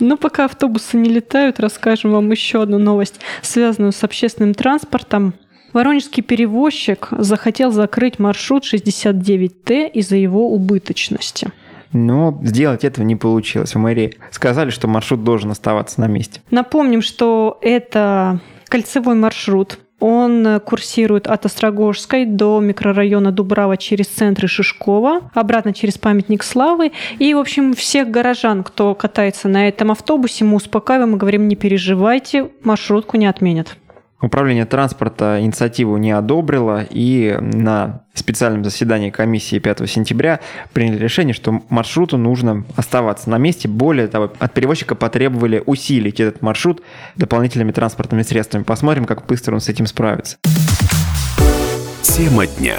Но 0.00 0.16
пока 0.16 0.46
автобусы 0.46 0.96
не 0.96 1.08
летают, 1.10 1.60
расскажем 1.60 2.12
вам 2.12 2.30
еще 2.30 2.62
одну 2.62 2.78
новость, 2.78 3.20
связанную 3.42 3.92
с 3.92 4.02
общественным 4.02 4.54
транспортом. 4.54 5.34
Воронежский 5.72 6.22
перевозчик 6.22 7.08
захотел 7.10 7.70
закрыть 7.70 8.18
маршрут 8.18 8.64
69Т 8.64 9.90
из-за 9.90 10.16
его 10.16 10.52
убыточности. 10.52 11.48
Но 11.92 12.38
сделать 12.42 12.84
этого 12.84 13.04
не 13.04 13.16
получилось. 13.16 13.74
В 13.74 13.78
мэрии 13.78 14.16
сказали, 14.30 14.70
что 14.70 14.88
маршрут 14.88 15.24
должен 15.24 15.50
оставаться 15.50 16.00
на 16.00 16.06
месте. 16.06 16.40
Напомним, 16.50 17.02
что 17.02 17.58
это 17.62 18.40
кольцевой 18.68 19.14
маршрут. 19.14 19.78
Он 20.04 20.58
курсирует 20.58 21.28
от 21.28 21.46
Острогожской 21.46 22.26
до 22.26 22.58
микрорайона 22.58 23.30
Дубрава 23.30 23.76
через 23.76 24.08
центр 24.08 24.48
Шишкова, 24.48 25.30
обратно 25.32 25.72
через 25.72 25.96
памятник 25.96 26.42
Славы. 26.42 26.90
И, 27.20 27.32
в 27.34 27.38
общем, 27.38 27.72
всех 27.72 28.10
горожан, 28.10 28.64
кто 28.64 28.96
катается 28.96 29.46
на 29.46 29.68
этом 29.68 29.92
автобусе, 29.92 30.44
мы 30.44 30.56
успокаиваем 30.56 31.14
и 31.14 31.18
говорим, 31.18 31.46
не 31.46 31.54
переживайте, 31.54 32.50
маршрутку 32.64 33.16
не 33.16 33.26
отменят. 33.26 33.76
Управление 34.22 34.66
транспорта 34.66 35.38
инициативу 35.40 35.96
не 35.96 36.12
одобрило, 36.12 36.86
и 36.88 37.36
на 37.40 38.02
специальном 38.14 38.62
заседании 38.62 39.10
комиссии 39.10 39.58
5 39.58 39.90
сентября 39.90 40.38
приняли 40.72 40.96
решение, 40.98 41.34
что 41.34 41.60
маршруту 41.68 42.18
нужно 42.18 42.64
оставаться 42.76 43.28
на 43.30 43.38
месте. 43.38 43.66
Более 43.66 44.06
того, 44.06 44.32
от 44.38 44.54
перевозчика 44.54 44.94
потребовали 44.94 45.60
усилить 45.66 46.20
этот 46.20 46.40
маршрут 46.40 46.82
дополнительными 47.16 47.72
транспортными 47.72 48.22
средствами. 48.22 48.62
Посмотрим, 48.62 49.06
как 49.06 49.26
быстро 49.26 49.54
он 49.54 49.60
с 49.60 49.68
этим 49.68 49.86
справится. 49.86 50.36
Тема 52.02 52.46
дня. 52.46 52.76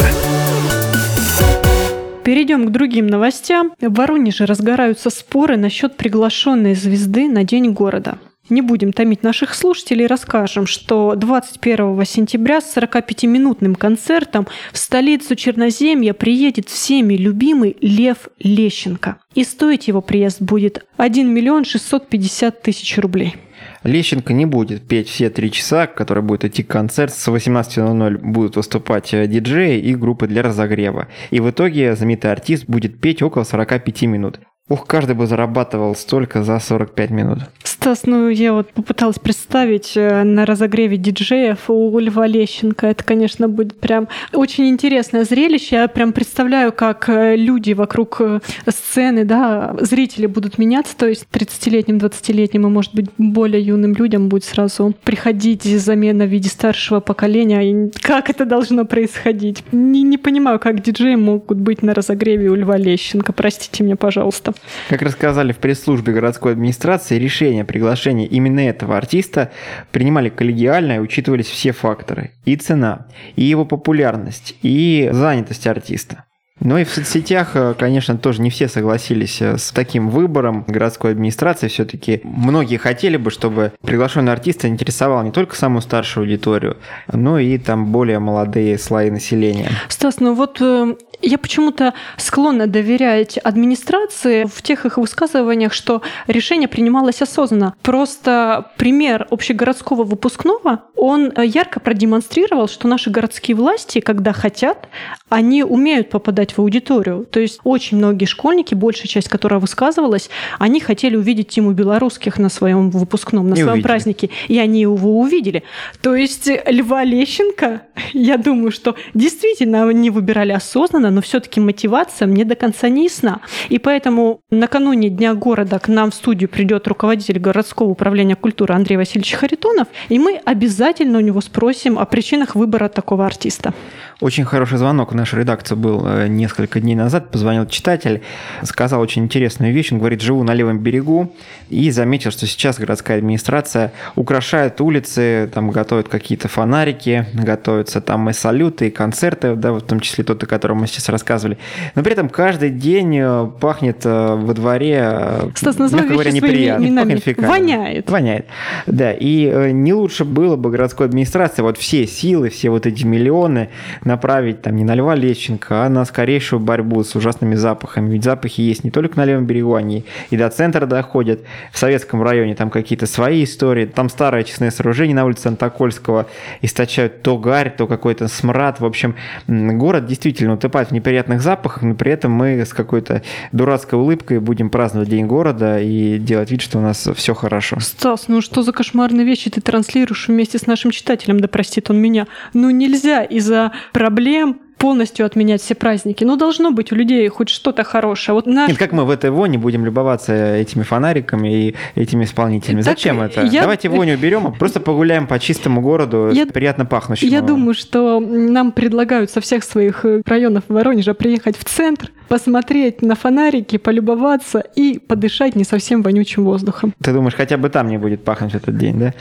Перейдем 2.23 2.67
к 2.67 2.71
другим 2.71 3.07
новостям. 3.07 3.73
В 3.81 3.93
Воронеже 3.93 4.45
разгораются 4.45 5.09
споры 5.09 5.57
насчет 5.57 5.97
приглашенной 5.97 6.73
звезды 6.73 7.27
на 7.27 7.43
День 7.43 7.73
города. 7.73 8.17
Не 8.49 8.61
будем 8.61 8.91
томить 8.91 9.23
наших 9.23 9.55
слушателей, 9.55 10.05
расскажем, 10.05 10.67
что 10.67 11.15
21 11.15 12.03
сентября 12.05 12.59
с 12.59 12.75
45-минутным 12.75 13.75
концертом 13.75 14.47
в 14.73 14.77
столицу 14.77 15.35
Черноземья 15.35 16.13
приедет 16.13 16.67
всеми 16.67 17.13
любимый 17.13 17.77
Лев 17.79 18.27
Лещенко. 18.39 19.17
И 19.33 19.45
стоить 19.45 19.87
его 19.87 20.01
приезд 20.01 20.41
будет 20.41 20.85
1 20.97 21.33
миллион 21.33 21.63
650 21.63 22.61
тысяч 22.61 22.97
рублей. 22.97 23.35
Лещенко 23.83 24.33
не 24.33 24.45
будет 24.45 24.87
петь 24.87 25.07
все 25.07 25.29
три 25.29 25.51
часа, 25.51 25.87
которые 25.87 26.23
будет 26.23 26.45
идти 26.45 26.63
концерт. 26.63 27.13
С 27.13 27.27
18.00 27.27 28.17
будут 28.17 28.55
выступать 28.55 29.13
э, 29.13 29.27
диджеи 29.27 29.79
и 29.79 29.95
группы 29.95 30.27
для 30.27 30.41
разогрева. 30.41 31.07
И 31.31 31.39
в 31.39 31.49
итоге 31.49 31.95
знаменитый 31.95 32.31
артист 32.31 32.65
будет 32.67 32.99
петь 32.99 33.21
около 33.21 33.43
45 33.43 34.01
минут. 34.03 34.39
Ух, 34.69 34.87
каждый 34.87 35.13
бы 35.13 35.27
зарабатывал 35.27 35.93
столько 35.93 36.41
за 36.41 36.57
45 36.57 37.09
минут. 37.09 37.39
Стас, 37.65 38.05
ну 38.05 38.29
я 38.29 38.53
вот 38.53 38.69
попыталась 38.71 39.19
представить 39.19 39.91
э, 39.97 40.23
на 40.23 40.45
разогреве 40.45 40.95
диджеев 40.95 41.69
у 41.69 41.99
Льва 41.99 42.27
Лещенко. 42.27 42.87
Это, 42.87 43.03
конечно, 43.03 43.49
будет 43.49 43.77
прям 43.77 44.07
очень 44.31 44.69
интересное 44.69 45.25
зрелище. 45.25 45.75
Я 45.75 45.87
прям 45.89 46.13
представляю, 46.13 46.71
как 46.71 47.09
э, 47.09 47.35
люди 47.35 47.73
вокруг 47.73 48.21
э, 48.21 48.39
сцены, 48.69 49.25
да, 49.25 49.75
зрители 49.81 50.27
будут 50.27 50.57
меняться. 50.57 50.95
То 50.95 51.09
есть 51.09 51.27
30-летним, 51.33 51.97
20-летним 51.97 52.65
и, 52.65 52.69
может 52.69 52.95
быть, 52.95 53.07
более 53.17 53.61
юным 53.61 53.93
людям 53.95 54.29
будет 54.29 54.45
сразу 54.45 54.93
приходить 55.03 55.63
замена 55.63 56.23
в 56.23 56.29
виде 56.29 56.47
старшего 56.47 57.01
поколения. 57.01 57.69
И 57.69 57.91
как 58.01 58.29
это 58.29 58.45
должно 58.45 58.85
происходить? 58.85 59.61
Не, 59.73 60.03
не 60.03 60.17
понимаю, 60.17 60.57
как 60.57 60.81
диджеи 60.81 61.15
могут 61.15 61.57
быть 61.57 61.81
на 61.81 61.93
разогреве 61.93 62.47
у 62.47 62.55
Льва 62.55 62.77
Лещенко. 62.77 63.33
Простите 63.33 63.83
меня, 63.83 63.97
пожалуйста. 63.97 64.52
Как 64.89 65.01
рассказали 65.01 65.51
в 65.51 65.57
пресс-службе 65.57 66.13
городской 66.13 66.53
администрации, 66.53 67.17
решение 67.17 67.63
о 67.63 67.65
приглашении 67.65 68.25
именно 68.25 68.59
этого 68.61 68.97
артиста 68.97 69.51
принимали 69.91 70.29
коллегиально 70.29 70.93
и 70.93 70.99
учитывались 70.99 71.47
все 71.47 71.71
факторы. 71.71 72.31
И 72.45 72.55
цена, 72.55 73.07
и 73.35 73.43
его 73.43 73.65
популярность, 73.65 74.55
и 74.61 75.09
занятость 75.11 75.67
артиста. 75.67 76.25
Но 76.59 76.77
и 76.77 76.83
в 76.83 76.89
соцсетях, 76.89 77.51
э, 77.55 77.73
конечно, 77.77 78.17
тоже 78.17 78.41
не 78.41 78.49
все 78.49 78.67
согласились 78.67 79.41
э, 79.41 79.57
с 79.57 79.71
таким 79.71 80.09
выбором 80.09 80.63
городской 80.67 81.11
администрации. 81.11 81.67
Все-таки 81.67 82.21
многие 82.23 82.77
хотели 82.77 83.17
бы, 83.17 83.31
чтобы 83.31 83.73
приглашенный 83.81 84.31
артист 84.31 84.63
интересовал 84.63 85.23
не 85.23 85.31
только 85.31 85.55
самую 85.55 85.81
старшую 85.81 86.23
аудиторию, 86.23 86.77
но 87.11 87.39
и 87.39 87.57
там 87.57 87.91
более 87.91 88.19
молодые 88.19 88.77
слои 88.77 89.09
населения. 89.09 89.71
Стас, 89.89 90.19
ну 90.19 90.35
вот 90.35 90.61
э, 90.61 90.95
я 91.23 91.37
почему-то 91.37 91.93
склонна 92.17 92.67
доверять 92.67 93.37
администрации 93.37 94.45
в 94.45 94.61
тех 94.61 94.85
их 94.85 94.97
высказываниях, 94.97 95.73
что 95.73 96.01
решение 96.27 96.67
принималось 96.67 97.21
осознанно. 97.21 97.73
Просто 97.81 98.71
пример 98.77 99.27
общегородского 99.31 100.03
выпускного, 100.03 100.83
он 100.95 101.33
ярко 101.37 101.79
продемонстрировал, 101.79 102.67
что 102.67 102.87
наши 102.87 103.09
городские 103.09 103.55
власти, 103.55 103.99
когда 103.99 104.31
хотят, 104.31 104.87
они 105.29 105.63
умеют 105.63 106.09
попадать 106.09 106.55
в 106.55 106.59
аудиторию. 106.59 107.25
То 107.29 107.39
есть 107.39 107.59
очень 107.63 107.97
многие 107.97 108.25
школьники, 108.25 108.73
большая 108.73 109.07
часть, 109.07 109.27
которая 109.27 109.59
высказывалась, 109.59 110.29
они 110.59 110.79
хотели 110.79 111.15
увидеть 111.15 111.49
Тиму 111.49 111.71
Белорусских 111.71 112.37
на 112.37 112.49
своем 112.49 112.89
выпускном, 112.89 113.49
на 113.49 113.53
И 113.53 113.57
своем 113.57 113.69
увидели. 113.71 113.83
празднике, 113.83 114.29
и 114.47 114.59
они 114.59 114.81
его 114.81 115.19
увидели. 115.19 115.63
То 116.01 116.15
есть 116.15 116.49
Льва 116.67 117.03
Лещенко, 117.03 117.81
я 118.13 118.37
думаю, 118.37 118.71
что 118.71 118.95
действительно 119.13 119.87
они 119.87 120.09
выбирали 120.09 120.51
осознанно, 120.51 121.11
но 121.13 121.21
все-таки 121.21 121.59
мотивация 121.59 122.27
мне 122.27 122.45
до 122.45 122.55
конца 122.55 122.89
не 122.89 123.03
ясна. 123.03 123.39
И 123.69 123.77
поэтому 123.79 124.41
накануне 124.49 125.09
Дня 125.09 125.33
города 125.33 125.79
к 125.79 125.87
нам 125.87 126.11
в 126.11 126.15
студию 126.15 126.49
придет 126.49 126.87
руководитель 126.87 127.39
городского 127.39 127.89
управления 127.89 128.35
культуры 128.35 128.73
Андрей 128.73 128.97
Васильевич 128.97 129.33
Харитонов, 129.33 129.87
и 130.09 130.19
мы 130.19 130.41
обязательно 130.43 131.19
у 131.19 131.21
него 131.21 131.41
спросим 131.41 131.99
о 131.99 132.05
причинах 132.05 132.55
выбора 132.55 132.89
такого 132.89 133.25
артиста. 133.25 133.73
Очень 134.21 134.45
хороший 134.45 134.77
звонок 134.77 135.11
в 135.11 135.15
нашу 135.15 135.37
редакцию 135.37 135.77
был 135.77 136.05
э, 136.05 136.27
несколько 136.27 136.79
дней 136.79 136.95
назад. 136.95 137.29
Позвонил 137.31 137.65
читатель, 137.65 138.21
сказал 138.63 139.01
очень 139.01 139.23
интересную 139.23 139.73
вещь. 139.73 139.91
Он 139.91 139.99
говорит, 139.99 140.21
живу 140.21 140.43
на 140.43 140.53
левом 140.53 140.79
берегу 140.79 141.33
и 141.69 141.89
заметил, 141.91 142.31
что 142.31 142.45
сейчас 142.45 142.79
городская 142.79 143.17
администрация 143.17 143.91
украшает 144.15 144.79
улицы, 144.81 145.49
там 145.53 145.71
готовят 145.71 146.09
какие-то 146.09 146.47
фонарики, 146.47 147.25
готовятся 147.33 148.01
там 148.01 148.29
и 148.29 148.33
салюты, 148.33 148.87
и 148.87 148.91
концерты, 148.91 149.55
да, 149.55 149.73
в 149.73 149.81
том 149.81 149.99
числе 149.99 150.23
тот, 150.23 150.43
о 150.43 150.45
котором 150.45 150.77
мы 150.77 150.87
сейчас 150.87 151.09
рассказывали. 151.09 151.57
Но 151.95 152.03
при 152.03 152.13
этом 152.13 152.29
каждый 152.29 152.69
день 152.69 153.17
э, 153.19 153.47
пахнет 153.59 154.05
э, 154.05 154.35
во 154.35 154.53
дворе, 154.53 155.51
Стас, 155.55 155.77
мягко 155.77 156.13
говоря, 156.13 156.31
неприятно. 156.31 156.85
Пахнет 156.85 157.23
Воняет. 157.49 158.09
Воняет. 158.09 158.45
Да, 158.85 159.11
и 159.11 159.71
не 159.73 159.93
лучше 159.93 160.23
было 160.23 160.55
бы 160.55 160.69
городской 160.69 161.07
администрации 161.07 161.61
вот 161.61 161.77
все 161.77 162.05
силы, 162.07 162.49
все 162.49 162.69
вот 162.69 162.85
эти 162.85 163.03
миллионы 163.03 163.69
направить 164.13 164.61
там 164.61 164.75
не 164.75 164.83
на 164.83 164.93
Льва 164.93 165.15
Лещенко, 165.15 165.85
а 165.85 165.89
на 165.89 166.05
скорейшую 166.05 166.59
борьбу 166.59 167.03
с 167.03 167.15
ужасными 167.15 167.55
запахами. 167.55 168.11
Ведь 168.11 168.23
запахи 168.23 168.61
есть 168.61 168.83
не 168.83 168.91
только 168.91 169.17
на 169.17 169.25
левом 169.25 169.45
берегу, 169.45 169.73
они 169.73 170.05
и 170.29 170.37
до 170.37 170.49
центра 170.49 170.85
доходят. 170.85 171.41
В 171.71 171.77
Советском 171.79 172.21
районе 172.21 172.53
там 172.55 172.69
какие-то 172.69 173.07
свои 173.07 173.43
истории. 173.43 173.85
Там 173.85 174.09
старое 174.09 174.41
очистное 174.41 174.69
сооружение 174.69 175.15
на 175.15 175.25
улице 175.25 175.47
Антокольского 175.47 176.27
источают 176.61 177.23
то 177.23 177.37
гарь, 177.37 177.73
то 177.75 177.87
какой-то 177.87 178.27
смрад. 178.27 178.79
В 178.79 178.85
общем, 178.85 179.15
город 179.47 180.05
действительно 180.05 180.53
утопает 180.53 180.89
в 180.89 180.91
неприятных 180.91 181.41
запахах, 181.41 181.81
но 181.81 181.95
при 181.95 182.11
этом 182.11 182.31
мы 182.31 182.61
с 182.61 182.73
какой-то 182.73 183.23
дурацкой 183.51 183.99
улыбкой 183.99 184.39
будем 184.39 184.69
праздновать 184.69 185.09
День 185.09 185.25
города 185.25 185.79
и 185.79 186.19
делать 186.19 186.51
вид, 186.51 186.61
что 186.61 186.77
у 186.77 186.81
нас 186.81 187.09
все 187.15 187.33
хорошо. 187.33 187.79
Стас, 187.79 188.27
ну 188.27 188.41
что 188.41 188.61
за 188.61 188.71
кошмарные 188.71 189.25
вещи 189.25 189.49
ты 189.49 189.59
транслируешь 189.59 190.27
вместе 190.27 190.59
с 190.59 190.67
нашим 190.67 190.91
читателем, 190.91 191.39
да 191.39 191.47
простит 191.47 191.89
он 191.89 191.97
меня. 191.97 192.27
Ну 192.53 192.69
нельзя 192.69 193.23
из-за 193.23 193.71
проблем 193.93 194.59
полностью 194.83 195.25
отменять 195.25 195.61
все 195.61 195.75
праздники. 195.75 196.25
Ну, 196.25 196.35
должно 196.35 196.71
быть 196.71 196.91
у 196.91 196.95
людей 196.95 197.25
хоть 197.29 197.47
что-то 197.47 197.85
хорошее. 197.85 198.35
Вот 198.35 198.45
наш... 198.45 198.67
Нет, 198.67 198.77
как 198.77 198.91
мы 198.91 199.05
в 199.05 199.11
этой 199.11 199.29
воне 199.29 199.57
будем 199.57 199.85
любоваться 199.85 200.33
этими 200.33 200.83
фонариками 200.83 201.67
и 201.69 201.75
этими 201.95 202.25
исполнителями? 202.25 202.81
Так 202.81 202.97
Зачем 202.97 203.21
это? 203.21 203.45
Я... 203.45 203.61
Давайте 203.61 203.87
воню 203.87 204.15
уберем, 204.15 204.45
а 204.47 204.51
просто 204.51 204.81
погуляем 204.81 205.25
по 205.25 205.39
чистому 205.39 205.79
городу, 205.79 206.31
я... 206.33 206.45
приятно 206.47 206.85
пахнущему. 206.85 207.31
Я 207.31 207.39
думаю, 207.39 207.75
что 207.75 208.19
нам 208.19 208.73
предлагают 208.73 209.31
со 209.31 209.39
всех 209.39 209.63
своих 209.63 210.03
э, 210.03 210.21
районов 210.25 210.65
Воронежа 210.67 211.13
приехать 211.13 211.55
в 211.57 211.63
центр, 211.63 212.11
посмотреть 212.27 213.01
на 213.01 213.15
фонарики, 213.15 213.77
полюбоваться 213.77 214.59
и 214.59 214.99
подышать 214.99 215.55
не 215.55 215.63
совсем 215.63 216.01
вонючим 216.01 216.43
воздухом. 216.43 216.93
Ты 217.01 217.13
думаешь, 217.13 217.35
хотя 217.35 217.57
бы 217.57 217.69
там 217.69 217.87
не 217.87 217.97
будет 217.97 218.23
пахнуть 218.25 218.55
этот 218.55 218.77
день, 218.77 218.99
да? 218.99 219.13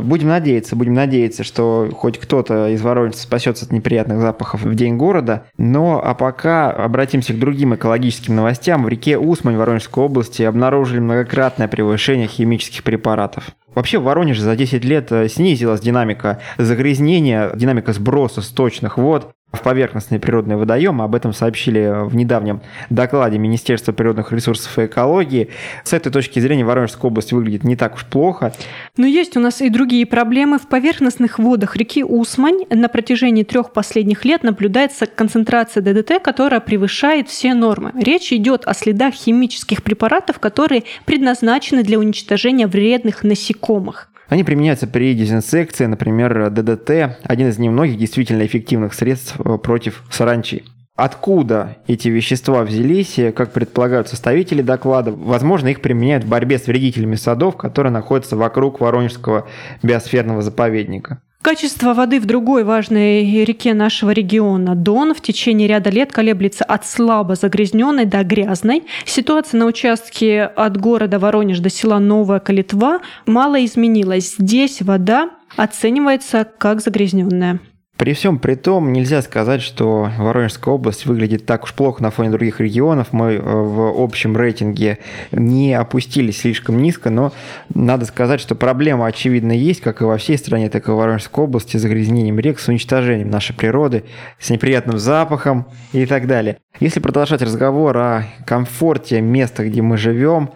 Будем 0.00 0.28
надеяться, 0.28 0.76
будем 0.76 0.94
надеяться, 0.94 1.44
что 1.44 1.90
хоть 1.92 2.18
кто-то 2.18 2.68
из 2.68 2.80
Воронежа 2.80 3.18
спасется 3.18 3.66
от 3.66 3.72
неприятных 3.72 4.20
запахов 4.20 4.62
в 4.62 4.74
день 4.74 4.96
города. 5.10 5.46
Но 5.58 6.00
а 6.02 6.14
пока 6.14 6.70
обратимся 6.70 7.32
к 7.32 7.38
другим 7.38 7.74
экологическим 7.74 8.36
новостям. 8.36 8.84
В 8.84 8.88
реке 8.88 9.18
Усмань 9.18 9.56
Воронежской 9.56 10.04
области 10.04 10.42
обнаружили 10.44 11.00
многократное 11.00 11.66
превышение 11.66 12.28
химических 12.28 12.84
препаратов. 12.84 13.50
Вообще 13.74 13.98
в 13.98 14.04
Воронеже 14.04 14.42
за 14.42 14.54
10 14.54 14.84
лет 14.84 15.10
э, 15.10 15.28
снизилась 15.28 15.80
динамика 15.80 16.40
загрязнения, 16.58 17.50
динамика 17.54 17.92
сброса 17.92 18.40
сточных 18.40 18.98
вод 18.98 19.32
в 19.52 19.62
поверхностные 19.62 20.20
природные 20.20 20.56
водоемы. 20.56 21.04
Об 21.04 21.14
этом 21.14 21.32
сообщили 21.32 22.06
в 22.06 22.14
недавнем 22.14 22.60
докладе 22.88 23.38
Министерства 23.38 23.92
природных 23.92 24.32
ресурсов 24.32 24.78
и 24.78 24.86
экологии. 24.86 25.50
С 25.84 25.92
этой 25.92 26.12
точки 26.12 26.38
зрения 26.38 26.64
Воронежская 26.64 27.10
область 27.10 27.32
выглядит 27.32 27.64
не 27.64 27.76
так 27.76 27.94
уж 27.94 28.04
плохо. 28.04 28.52
Но 28.96 29.06
есть 29.06 29.36
у 29.36 29.40
нас 29.40 29.60
и 29.60 29.68
другие 29.68 30.06
проблемы. 30.06 30.58
В 30.58 30.68
поверхностных 30.68 31.38
водах 31.38 31.76
реки 31.76 32.04
Усмань 32.04 32.64
на 32.70 32.88
протяжении 32.88 33.42
трех 33.42 33.72
последних 33.72 34.24
лет 34.24 34.42
наблюдается 34.42 35.06
концентрация 35.06 35.82
ДДТ, 35.82 36.22
которая 36.22 36.60
превышает 36.60 37.28
все 37.28 37.54
нормы. 37.54 37.92
Речь 37.94 38.32
идет 38.32 38.62
о 38.66 38.74
следах 38.74 39.14
химических 39.14 39.82
препаратов, 39.82 40.38
которые 40.38 40.84
предназначены 41.04 41.82
для 41.82 41.98
уничтожения 41.98 42.66
вредных 42.66 43.24
насекомых. 43.24 44.09
Они 44.30 44.44
применяются 44.44 44.86
при 44.86 45.12
дезинсекции, 45.12 45.86
например, 45.86 46.50
ДДТ, 46.50 47.18
один 47.24 47.48
из 47.48 47.58
немногих 47.58 47.98
действительно 47.98 48.46
эффективных 48.46 48.94
средств 48.94 49.34
э, 49.40 49.58
против 49.58 50.04
саранчи. 50.08 50.62
Откуда 50.94 51.78
эти 51.88 52.06
вещества 52.06 52.62
взялись, 52.62 53.18
как 53.34 53.50
предполагают 53.50 54.06
составители 54.06 54.62
доклада? 54.62 55.10
Возможно, 55.10 55.66
их 55.66 55.80
применяют 55.80 56.24
в 56.24 56.28
борьбе 56.28 56.58
с 56.58 56.68
вредителями 56.68 57.16
садов, 57.16 57.56
которые 57.56 57.92
находятся 57.92 58.36
вокруг 58.36 58.80
Воронежского 58.80 59.48
биосферного 59.82 60.42
заповедника. 60.42 61.20
Качество 61.42 61.94
воды 61.94 62.20
в 62.20 62.26
другой 62.26 62.64
важной 62.64 63.44
реке 63.44 63.72
нашего 63.72 64.10
региона 64.10 64.74
Дон 64.74 65.14
в 65.14 65.22
течение 65.22 65.66
ряда 65.66 65.88
лет 65.88 66.12
колеблется 66.12 66.64
от 66.64 66.84
слабо 66.86 67.34
загрязненной 67.34 68.04
до 68.04 68.22
грязной. 68.24 68.84
Ситуация 69.06 69.58
на 69.58 69.64
участке 69.64 70.42
от 70.42 70.76
города 70.76 71.18
Воронеж 71.18 71.60
до 71.60 71.70
села 71.70 71.98
Новая 71.98 72.40
Калитва 72.40 73.00
мало 73.24 73.64
изменилась. 73.64 74.34
Здесь 74.36 74.82
вода 74.82 75.30
оценивается 75.56 76.46
как 76.58 76.82
загрязненная. 76.82 77.58
При 78.00 78.14
всем 78.14 78.38
при 78.38 78.54
том, 78.54 78.94
нельзя 78.94 79.20
сказать, 79.20 79.60
что 79.60 80.10
Воронежская 80.16 80.72
область 80.72 81.04
выглядит 81.04 81.44
так 81.44 81.64
уж 81.64 81.74
плохо 81.74 82.02
на 82.02 82.10
фоне 82.10 82.30
других 82.30 82.58
регионов. 82.58 83.08
Мы 83.12 83.32
э, 83.32 83.40
в 83.42 84.02
общем 84.02 84.34
рейтинге 84.38 85.00
не 85.32 85.74
опустились 85.74 86.38
слишком 86.38 86.80
низко, 86.80 87.10
но 87.10 87.34
надо 87.74 88.06
сказать, 88.06 88.40
что 88.40 88.54
проблема 88.54 89.04
очевидно 89.04 89.52
есть, 89.52 89.82
как 89.82 90.00
и 90.00 90.04
во 90.04 90.16
всей 90.16 90.38
стране, 90.38 90.70
так 90.70 90.88
и 90.88 90.90
в 90.90 90.94
Воронежской 90.94 91.44
области, 91.44 91.76
с 91.76 91.82
загрязнением 91.82 92.40
рек, 92.40 92.58
с 92.58 92.68
уничтожением 92.68 93.28
нашей 93.28 93.54
природы, 93.54 94.04
с 94.38 94.48
неприятным 94.48 94.98
запахом 94.98 95.66
и 95.92 96.06
так 96.06 96.26
далее. 96.26 96.56
Если 96.78 97.00
продолжать 97.00 97.42
разговор 97.42 97.98
о 97.98 98.24
комфорте 98.46 99.20
места, 99.20 99.62
где 99.66 99.82
мы 99.82 99.98
живем, 99.98 100.52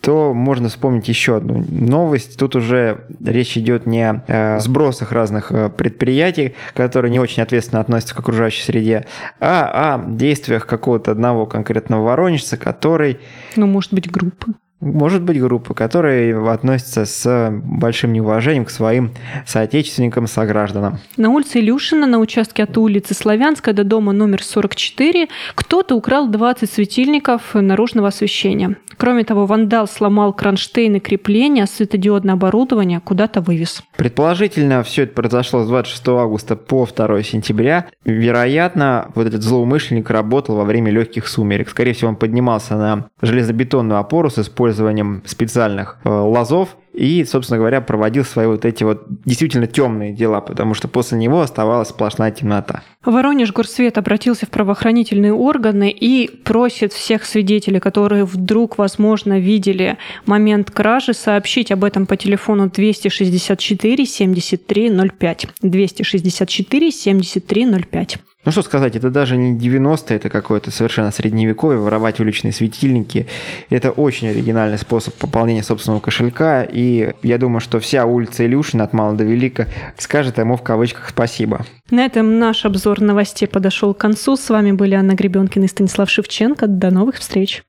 то 0.00 0.32
можно 0.34 0.68
вспомнить 0.68 1.08
еще 1.08 1.36
одну 1.36 1.64
новость. 1.68 2.38
Тут 2.38 2.54
уже 2.54 3.06
речь 3.24 3.56
идет 3.56 3.86
не 3.86 4.08
о 4.08 4.22
э, 4.26 4.60
сбросах 4.60 5.12
разных 5.12 5.50
э, 5.50 5.68
предприятий, 5.68 6.54
которые 6.74 7.10
не 7.10 7.18
очень 7.18 7.42
ответственно 7.42 7.80
относятся 7.80 8.14
к 8.14 8.20
окружающей 8.20 8.62
среде, 8.62 9.06
а 9.40 9.96
о 9.96 10.10
действиях 10.10 10.66
какого-то 10.66 11.10
одного 11.10 11.46
конкретного 11.46 12.04
воронежца, 12.04 12.56
который... 12.56 13.18
Ну, 13.56 13.66
может 13.66 13.92
быть, 13.92 14.10
группы. 14.10 14.52
Может 14.80 15.22
быть, 15.22 15.40
группы, 15.40 15.72
которые 15.72 16.36
относятся 16.50 17.06
с 17.06 17.50
большим 17.64 18.12
неуважением 18.12 18.66
к 18.66 18.70
своим 18.70 19.12
соотечественникам, 19.46 20.26
согражданам. 20.26 20.98
На 21.16 21.30
улице 21.30 21.60
Илюшина, 21.60 22.06
на 22.06 22.18
участке 22.18 22.64
от 22.64 22.76
улицы 22.76 23.14
Славянская 23.14 23.72
до 23.72 23.84
дома 23.84 24.12
номер 24.12 24.42
44, 24.42 25.28
кто-то 25.54 25.94
украл 25.94 26.28
20 26.28 26.70
светильников 26.70 27.54
наружного 27.54 28.08
освещения. 28.08 28.76
Кроме 28.98 29.24
того, 29.24 29.46
вандал 29.46 29.86
сломал 29.86 30.32
кронштейны 30.32 31.00
крепления, 31.00 31.64
а 31.64 31.66
светодиодное 31.66 32.34
оборудование 32.34 33.00
куда-то 33.00 33.40
вывез. 33.40 33.82
Предположительно, 33.96 34.82
все 34.82 35.02
это 35.02 35.14
произошло 35.14 35.64
с 35.64 35.68
26 35.68 36.08
августа 36.08 36.56
по 36.56 36.86
2 36.86 37.22
сентября. 37.22 37.86
Вероятно, 38.04 39.10
вот 39.14 39.26
этот 39.26 39.42
злоумышленник 39.42 40.10
работал 40.10 40.56
во 40.56 40.64
время 40.64 40.90
легких 40.90 41.28
сумерек. 41.28 41.68
Скорее 41.68 41.92
всего, 41.92 42.10
он 42.10 42.16
поднимался 42.16 42.76
на 42.76 43.08
железобетонную 43.22 43.98
опору 43.98 44.30
с 44.30 44.38
использованием 44.38 44.65
использованием 44.66 45.22
специальных 45.26 45.98
э, 46.04 46.08
лазов 46.08 46.76
и, 46.92 47.24
собственно 47.24 47.58
говоря, 47.58 47.80
проводил 47.80 48.24
свои 48.24 48.46
вот 48.46 48.64
эти 48.64 48.82
вот 48.82 49.04
действительно 49.24 49.66
темные 49.66 50.12
дела, 50.12 50.40
потому 50.40 50.74
что 50.74 50.88
после 50.88 51.18
него 51.18 51.40
оставалась 51.40 51.88
сплошная 51.88 52.30
темнота. 52.30 52.82
Воронеж 53.04 53.52
Горсвет 53.52 53.98
обратился 53.98 54.46
в 54.46 54.50
правоохранительные 54.50 55.32
органы 55.32 55.90
и 55.90 56.28
просит 56.28 56.92
всех 56.92 57.24
свидетелей, 57.24 57.80
которые 57.80 58.24
вдруг, 58.24 58.78
возможно, 58.78 59.38
видели 59.38 59.98
момент 60.24 60.70
кражи, 60.70 61.12
сообщить 61.12 61.70
об 61.70 61.84
этом 61.84 62.06
по 62.06 62.16
телефону 62.16 62.70
264 62.70 64.06
73 64.06 65.10
05. 65.18 65.46
264 65.62 66.90
73 66.90 67.66
05. 67.90 68.18
Ну 68.46 68.52
что 68.52 68.62
сказать, 68.62 68.94
это 68.94 69.10
даже 69.10 69.36
не 69.36 69.58
90 69.58 70.14
это 70.14 70.30
какое-то 70.30 70.70
совершенно 70.70 71.10
средневековье, 71.10 71.80
воровать 71.80 72.20
уличные 72.20 72.52
светильники. 72.52 73.26
Это 73.70 73.90
очень 73.90 74.28
оригинальный 74.28 74.78
способ 74.78 75.14
пополнения 75.14 75.64
собственного 75.64 75.98
кошелька, 75.98 76.62
и 76.62 77.12
я 77.24 77.38
думаю, 77.38 77.58
что 77.58 77.80
вся 77.80 78.06
улица 78.06 78.46
Илюшина 78.46 78.84
от 78.84 78.92
мала 78.92 79.14
до 79.16 79.24
велика 79.24 79.66
скажет 79.98 80.38
ему 80.38 80.56
в 80.56 80.62
кавычках 80.62 81.08
спасибо. 81.08 81.66
На 81.90 82.04
этом 82.04 82.38
наш 82.38 82.64
обзор 82.64 83.00
новостей 83.00 83.48
подошел 83.48 83.92
к 83.94 83.98
концу. 83.98 84.36
С 84.36 84.48
вами 84.48 84.70
были 84.70 84.94
Анна 84.94 85.14
Гребенкина 85.14 85.64
и 85.64 85.68
Станислав 85.68 86.08
Шевченко. 86.08 86.68
До 86.68 86.92
новых 86.92 87.16
встреч. 87.16 87.64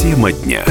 Тема 0.00 0.30
дня. 0.32 0.62